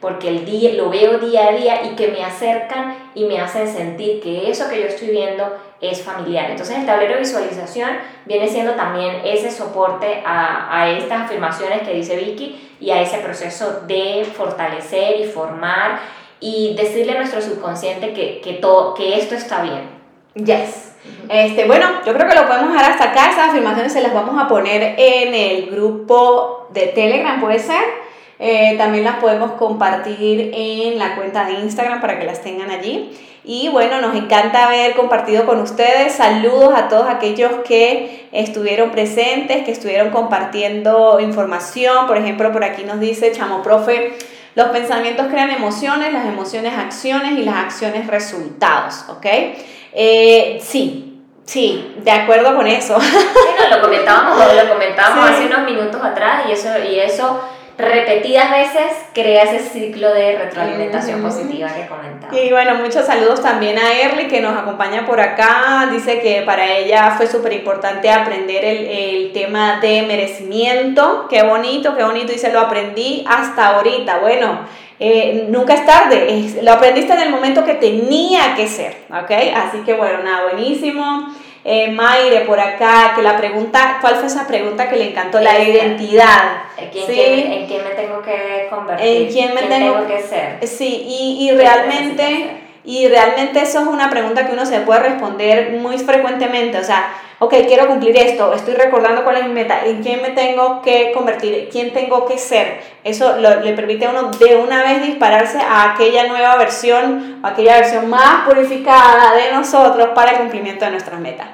Porque 0.01 0.27
el 0.27 0.45
día, 0.45 0.73
lo 0.73 0.89
veo 0.89 1.19
día 1.19 1.49
a 1.49 1.51
día 1.51 1.85
y 1.85 1.95
que 1.95 2.07
me 2.07 2.23
acercan 2.23 2.95
y 3.13 3.25
me 3.25 3.39
hacen 3.39 3.71
sentir 3.71 4.19
que 4.19 4.49
eso 4.49 4.67
que 4.67 4.81
yo 4.81 4.87
estoy 4.87 5.09
viendo 5.09 5.55
es 5.79 6.01
familiar. 6.01 6.49
Entonces 6.49 6.79
el 6.79 6.85
tablero 6.85 7.13
de 7.13 7.19
visualización 7.19 7.91
viene 8.25 8.47
siendo 8.47 8.73
también 8.73 9.21
ese 9.23 9.51
soporte 9.51 10.23
a, 10.25 10.81
a 10.81 10.89
estas 10.89 11.21
afirmaciones 11.21 11.83
que 11.83 11.93
dice 11.93 12.15
Vicky 12.15 12.69
y 12.79 12.89
a 12.89 13.01
ese 13.01 13.19
proceso 13.19 13.81
de 13.85 14.25
fortalecer 14.35 15.19
y 15.19 15.25
formar 15.25 15.99
y 16.39 16.73
decirle 16.75 17.13
a 17.13 17.17
nuestro 17.17 17.41
subconsciente 17.41 18.13
que, 18.13 18.41
que, 18.41 18.53
todo, 18.53 18.95
que 18.95 19.19
esto 19.19 19.35
está 19.35 19.61
bien. 19.61 20.01
Yes. 20.33 20.95
Este, 21.29 21.65
bueno, 21.65 21.87
yo 22.05 22.13
creo 22.13 22.27
que 22.27 22.35
lo 22.35 22.47
podemos 22.47 22.73
dejar 22.73 22.91
hasta 22.91 23.11
acá. 23.11 23.31
Esas 23.31 23.49
afirmaciones 23.49 23.93
se 23.93 24.01
las 24.01 24.13
vamos 24.13 24.41
a 24.41 24.47
poner 24.47 24.95
en 24.97 25.33
el 25.33 25.69
grupo 25.69 26.67
de 26.71 26.87
Telegram, 26.87 27.39
puede 27.39 27.59
ser. 27.59 27.83
Eh, 28.43 28.73
también 28.75 29.03
las 29.03 29.17
podemos 29.17 29.51
compartir 29.51 30.49
en 30.51 30.97
la 30.97 31.15
cuenta 31.15 31.45
de 31.45 31.59
Instagram 31.59 32.01
para 32.01 32.17
que 32.17 32.25
las 32.25 32.41
tengan 32.41 32.71
allí. 32.71 33.11
Y 33.43 33.69
bueno, 33.69 34.01
nos 34.01 34.15
encanta 34.15 34.65
haber 34.65 34.95
compartido 34.95 35.45
con 35.45 35.61
ustedes. 35.61 36.13
Saludos 36.13 36.73
a 36.75 36.87
todos 36.87 37.07
aquellos 37.07 37.51
que 37.67 38.27
estuvieron 38.31 38.89
presentes, 38.89 39.63
que 39.63 39.71
estuvieron 39.71 40.09
compartiendo 40.09 41.19
información. 41.19 42.07
Por 42.07 42.17
ejemplo, 42.17 42.51
por 42.51 42.63
aquí 42.63 42.83
nos 42.83 42.99
dice 42.99 43.31
Chamo 43.31 43.61
Profe, 43.61 44.13
los 44.55 44.69
pensamientos 44.69 45.27
crean 45.29 45.51
emociones, 45.51 46.11
las 46.11 46.25
emociones 46.25 46.73
acciones 46.75 47.33
y 47.33 47.43
las 47.43 47.55
acciones 47.57 48.07
resultados, 48.07 49.05
¿ok? 49.07 49.25
Eh, 49.93 50.59
sí, 50.63 51.21
sí, 51.45 51.95
de 52.03 52.11
acuerdo 52.11 52.55
con 52.55 52.65
eso. 52.65 52.97
lo 53.69 53.81
comentábamos, 53.81 54.39
lo 54.55 54.73
comentábamos 54.73 55.29
hace 55.29 55.45
unos 55.45 55.63
minutos 55.63 56.03
atrás 56.03 56.45
y 56.49 56.53
eso, 56.53 56.69
y 56.91 56.99
eso 56.99 57.39
repetidas 57.77 58.51
veces 58.51 58.91
crea 59.13 59.43
ese 59.43 59.59
ciclo 59.59 60.13
de 60.13 60.37
retroalimentación 60.37 61.21
positiva 61.21 61.69
que 61.73 61.87
comentaba. 61.87 62.37
Y 62.37 62.51
bueno, 62.51 62.75
muchos 62.75 63.05
saludos 63.05 63.41
también 63.41 63.77
a 63.77 63.93
Erly 63.93 64.27
que 64.27 64.41
nos 64.41 64.57
acompaña 64.57 65.05
por 65.05 65.19
acá. 65.19 65.89
Dice 65.91 66.19
que 66.19 66.43
para 66.43 66.75
ella 66.75 67.11
fue 67.17 67.27
súper 67.27 67.53
importante 67.53 68.09
aprender 68.11 68.63
el, 68.63 68.85
el, 68.85 69.31
tema 69.33 69.79
de 69.79 70.03
merecimiento. 70.03 71.27
Qué 71.29 71.43
bonito, 71.43 71.95
qué 71.95 72.03
bonito. 72.03 72.31
Dice, 72.31 72.51
lo 72.51 72.59
aprendí 72.59 73.25
hasta 73.27 73.67
ahorita. 73.67 74.19
Bueno, 74.19 74.59
eh, 75.03 75.47
nunca 75.49 75.73
es 75.73 75.83
tarde. 75.83 76.61
lo 76.61 76.73
aprendiste 76.73 77.13
en 77.13 77.21
el 77.21 77.31
momento 77.31 77.65
que 77.65 77.73
tenía 77.73 78.53
que 78.55 78.67
ser. 78.67 78.95
¿Ok? 79.09 79.31
Así 79.55 79.79
que 79.79 79.93
bueno, 79.95 80.21
nada, 80.23 80.43
buenísimo. 80.43 81.33
Eh, 81.63 81.91
Mayre 81.91 82.41
por 82.41 82.59
acá, 82.59 83.13
que 83.15 83.21
la 83.21 83.37
pregunta, 83.37 83.99
¿cuál 84.01 84.15
fue 84.15 84.27
esa 84.27 84.47
pregunta 84.47 84.89
que 84.89 84.95
le 84.95 85.09
encantó? 85.09 85.39
La 85.39 85.59
identidad. 85.59 86.63
¿En 86.77 86.89
quién, 86.89 87.83
me 87.83 87.89
tengo 87.91 88.21
que 88.21 88.67
convertir? 88.69 89.07
¿En 89.07 89.31
quién 89.31 89.53
me 89.53 89.63
tengo, 89.63 90.07
que 90.07 90.21
ser? 90.23 90.67
Sí, 90.67 91.03
y, 91.07 91.47
y 91.47 91.51
realmente, 91.55 92.49
y 92.83 93.07
realmente 93.07 93.61
eso 93.61 93.79
es 93.79 93.87
una 93.87 94.09
pregunta 94.09 94.45
que 94.45 94.53
uno 94.53 94.65
se 94.65 94.79
puede 94.81 95.01
responder 95.01 95.71
muy 95.79 95.97
frecuentemente, 95.97 96.77
o 96.77 96.83
sea, 96.83 97.13
ok, 97.39 97.53
quiero 97.67 97.87
cumplir 97.87 98.15
esto, 98.17 98.53
estoy 98.53 98.75
recordando 98.75 99.23
cuál 99.23 99.37
es 99.37 99.45
mi 99.45 99.53
meta, 99.53 99.85
en 99.85 100.03
quién 100.03 100.21
me 100.21 100.29
tengo 100.29 100.81
que 100.81 101.11
convertir, 101.11 101.69
quién 101.71 101.91
tengo 101.91 102.25
que 102.27 102.37
ser. 102.37 102.81
Eso 103.03 103.37
le 103.37 103.73
permite 103.73 104.05
a 104.05 104.11
uno 104.11 104.29
de 104.31 104.57
una 104.57 104.83
vez 104.83 105.01
dispararse 105.01 105.59
a 105.59 105.93
aquella 105.93 106.27
nueva 106.27 106.55
versión, 106.57 107.39
aquella 107.41 107.77
versión 107.77 108.09
más 108.09 108.47
purificada 108.47 109.33
de 109.35 109.51
nosotros 109.51 110.09
para 110.13 110.33
el 110.33 110.37
cumplimiento 110.37 110.85
de 110.85 110.91
nuestras 110.91 111.19
metas. 111.19 111.47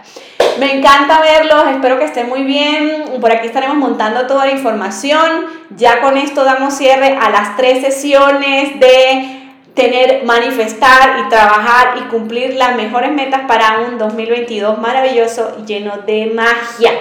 Me 0.59 0.73
encanta 0.73 1.21
verlos, 1.21 1.65
espero 1.69 1.99
que 1.99 2.05
estén 2.05 2.27
muy 2.27 2.43
bien. 2.43 3.05
Por 3.21 3.31
aquí 3.31 3.47
estaremos 3.47 3.77
montando 3.77 4.25
toda 4.25 4.47
la 4.47 4.51
información. 4.51 5.45
Ya 5.69 6.01
con 6.01 6.17
esto 6.17 6.43
damos 6.43 6.73
cierre 6.73 7.17
a 7.21 7.29
las 7.29 7.55
tres 7.55 7.81
sesiones 7.81 8.79
de 8.79 9.36
tener, 9.77 10.25
manifestar 10.25 11.19
y 11.19 11.29
trabajar 11.29 11.99
y 11.99 12.09
cumplir 12.09 12.55
las 12.55 12.75
mejores 12.75 13.11
metas 13.11 13.41
para 13.47 13.79
un 13.87 13.97
2022 13.97 14.79
maravilloso 14.79 15.55
y 15.59 15.65
lleno 15.65 15.99
de 15.99 16.31
magia. 16.33 16.91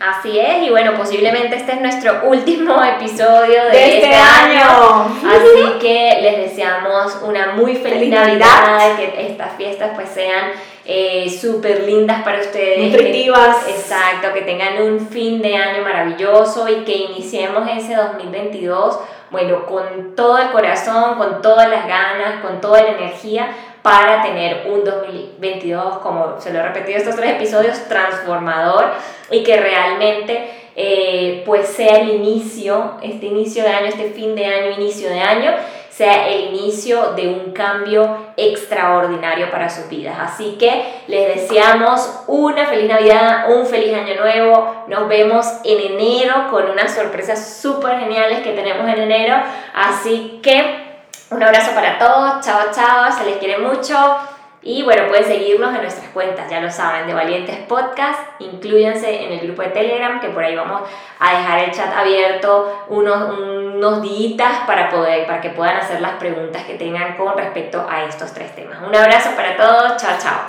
Así 0.00 0.36
es, 0.36 0.66
y 0.66 0.70
bueno, 0.70 0.94
posiblemente 0.96 1.54
este 1.54 1.72
es 1.72 1.80
nuestro 1.80 2.22
último 2.24 2.82
episodio 2.98 3.66
de, 3.70 3.96
este, 3.96 3.96
este 3.96 4.14
año. 4.16 5.04
Así 5.24 5.78
que 5.80 6.18
les 6.22 6.38
deseamos 6.38 7.18
una 7.22 7.52
muy 7.52 7.76
feliz, 7.76 8.08
Navidad. 8.08 8.96
que 8.96 9.28
estas 9.28 9.54
fiestas 9.56 9.90
pues 9.94 10.08
sean 10.08 10.52
eh, 10.86 11.30
súper 11.30 11.84
lindas 11.84 12.22
para 12.22 12.40
ustedes. 12.40 12.90
Nutritivas. 12.90 13.68
exacto, 13.68 14.32
que 14.34 14.40
tengan 14.40 14.82
un 14.82 15.06
fin 15.06 15.40
de 15.40 15.54
año 15.54 15.84
maravilloso 15.84 16.66
y 16.68 16.82
que 16.84 16.96
iniciemos 16.96 17.68
ese 17.70 17.94
2022 17.94 18.98
bueno, 19.32 19.66
con 19.66 20.14
todo 20.14 20.38
el 20.38 20.50
corazón, 20.50 21.16
con 21.16 21.42
todas 21.42 21.68
las 21.68 21.88
ganas, 21.88 22.42
con 22.42 22.60
toda 22.60 22.82
la 22.82 22.90
energía 22.90 23.48
para 23.82 24.22
tener 24.22 24.68
un 24.70 24.84
2022, 24.84 25.98
como 25.98 26.40
se 26.40 26.52
lo 26.52 26.60
he 26.60 26.62
repetido 26.62 26.98
estos 26.98 27.16
tres 27.16 27.32
episodios, 27.32 27.88
transformador 27.88 28.92
y 29.30 29.42
que 29.42 29.56
realmente 29.56 30.50
eh, 30.76 31.42
pues 31.44 31.68
sea 31.68 31.96
el 31.96 32.10
inicio, 32.10 32.92
este 33.02 33.26
inicio 33.26 33.64
de 33.64 33.70
año, 33.70 33.86
este 33.86 34.10
fin 34.10 34.34
de 34.34 34.46
año, 34.46 34.70
inicio 34.70 35.08
de 35.08 35.20
año, 35.20 35.50
sea 35.94 36.28
el 36.28 36.54
inicio 36.54 37.12
de 37.12 37.28
un 37.28 37.52
cambio 37.52 38.32
extraordinario 38.36 39.50
para 39.50 39.68
sus 39.68 39.88
vidas. 39.88 40.16
Así 40.18 40.56
que 40.58 41.02
les 41.06 41.34
deseamos 41.34 42.22
una 42.26 42.66
feliz 42.66 42.88
Navidad, 42.88 43.50
un 43.50 43.66
feliz 43.66 43.94
año 43.94 44.14
nuevo. 44.18 44.84
Nos 44.88 45.06
vemos 45.08 45.46
en 45.64 45.92
enero 45.92 46.48
con 46.50 46.70
unas 46.70 46.94
sorpresas 46.94 47.58
súper 47.60 47.98
geniales 48.00 48.40
que 48.40 48.52
tenemos 48.52 48.88
en 48.88 49.02
enero. 49.02 49.36
Así 49.74 50.40
que 50.42 50.92
un 51.30 51.42
abrazo 51.42 51.72
para 51.74 51.98
todos. 51.98 52.44
Chao, 52.44 52.70
chao. 52.74 53.12
Se 53.12 53.24
les 53.24 53.36
quiere 53.36 53.58
mucho. 53.58 53.94
Y 54.64 54.84
bueno, 54.84 55.08
pueden 55.08 55.24
seguirnos 55.24 55.74
en 55.74 55.82
nuestras 55.82 56.08
cuentas, 56.10 56.48
ya 56.48 56.60
lo 56.60 56.70
saben, 56.70 57.08
de 57.08 57.14
Valientes 57.14 57.56
Podcast. 57.66 58.20
Incluyanse 58.38 59.24
en 59.24 59.32
el 59.32 59.40
grupo 59.40 59.62
de 59.62 59.68
Telegram, 59.68 60.20
que 60.20 60.28
por 60.28 60.44
ahí 60.44 60.54
vamos 60.54 60.82
a 61.18 61.36
dejar 61.36 61.58
el 61.64 61.72
chat 61.72 61.92
abierto 61.96 62.84
unos, 62.88 63.38
unos 63.38 64.02
días 64.02 64.52
para, 64.64 64.88
poder, 64.88 65.26
para 65.26 65.40
que 65.40 65.50
puedan 65.50 65.78
hacer 65.78 66.00
las 66.00 66.12
preguntas 66.12 66.62
que 66.62 66.74
tengan 66.74 67.16
con 67.16 67.36
respecto 67.36 67.84
a 67.90 68.04
estos 68.04 68.32
tres 68.32 68.54
temas. 68.54 68.78
Un 68.86 68.94
abrazo 68.94 69.30
para 69.34 69.56
todos, 69.56 70.00
chao, 70.00 70.16
chao. 70.20 70.46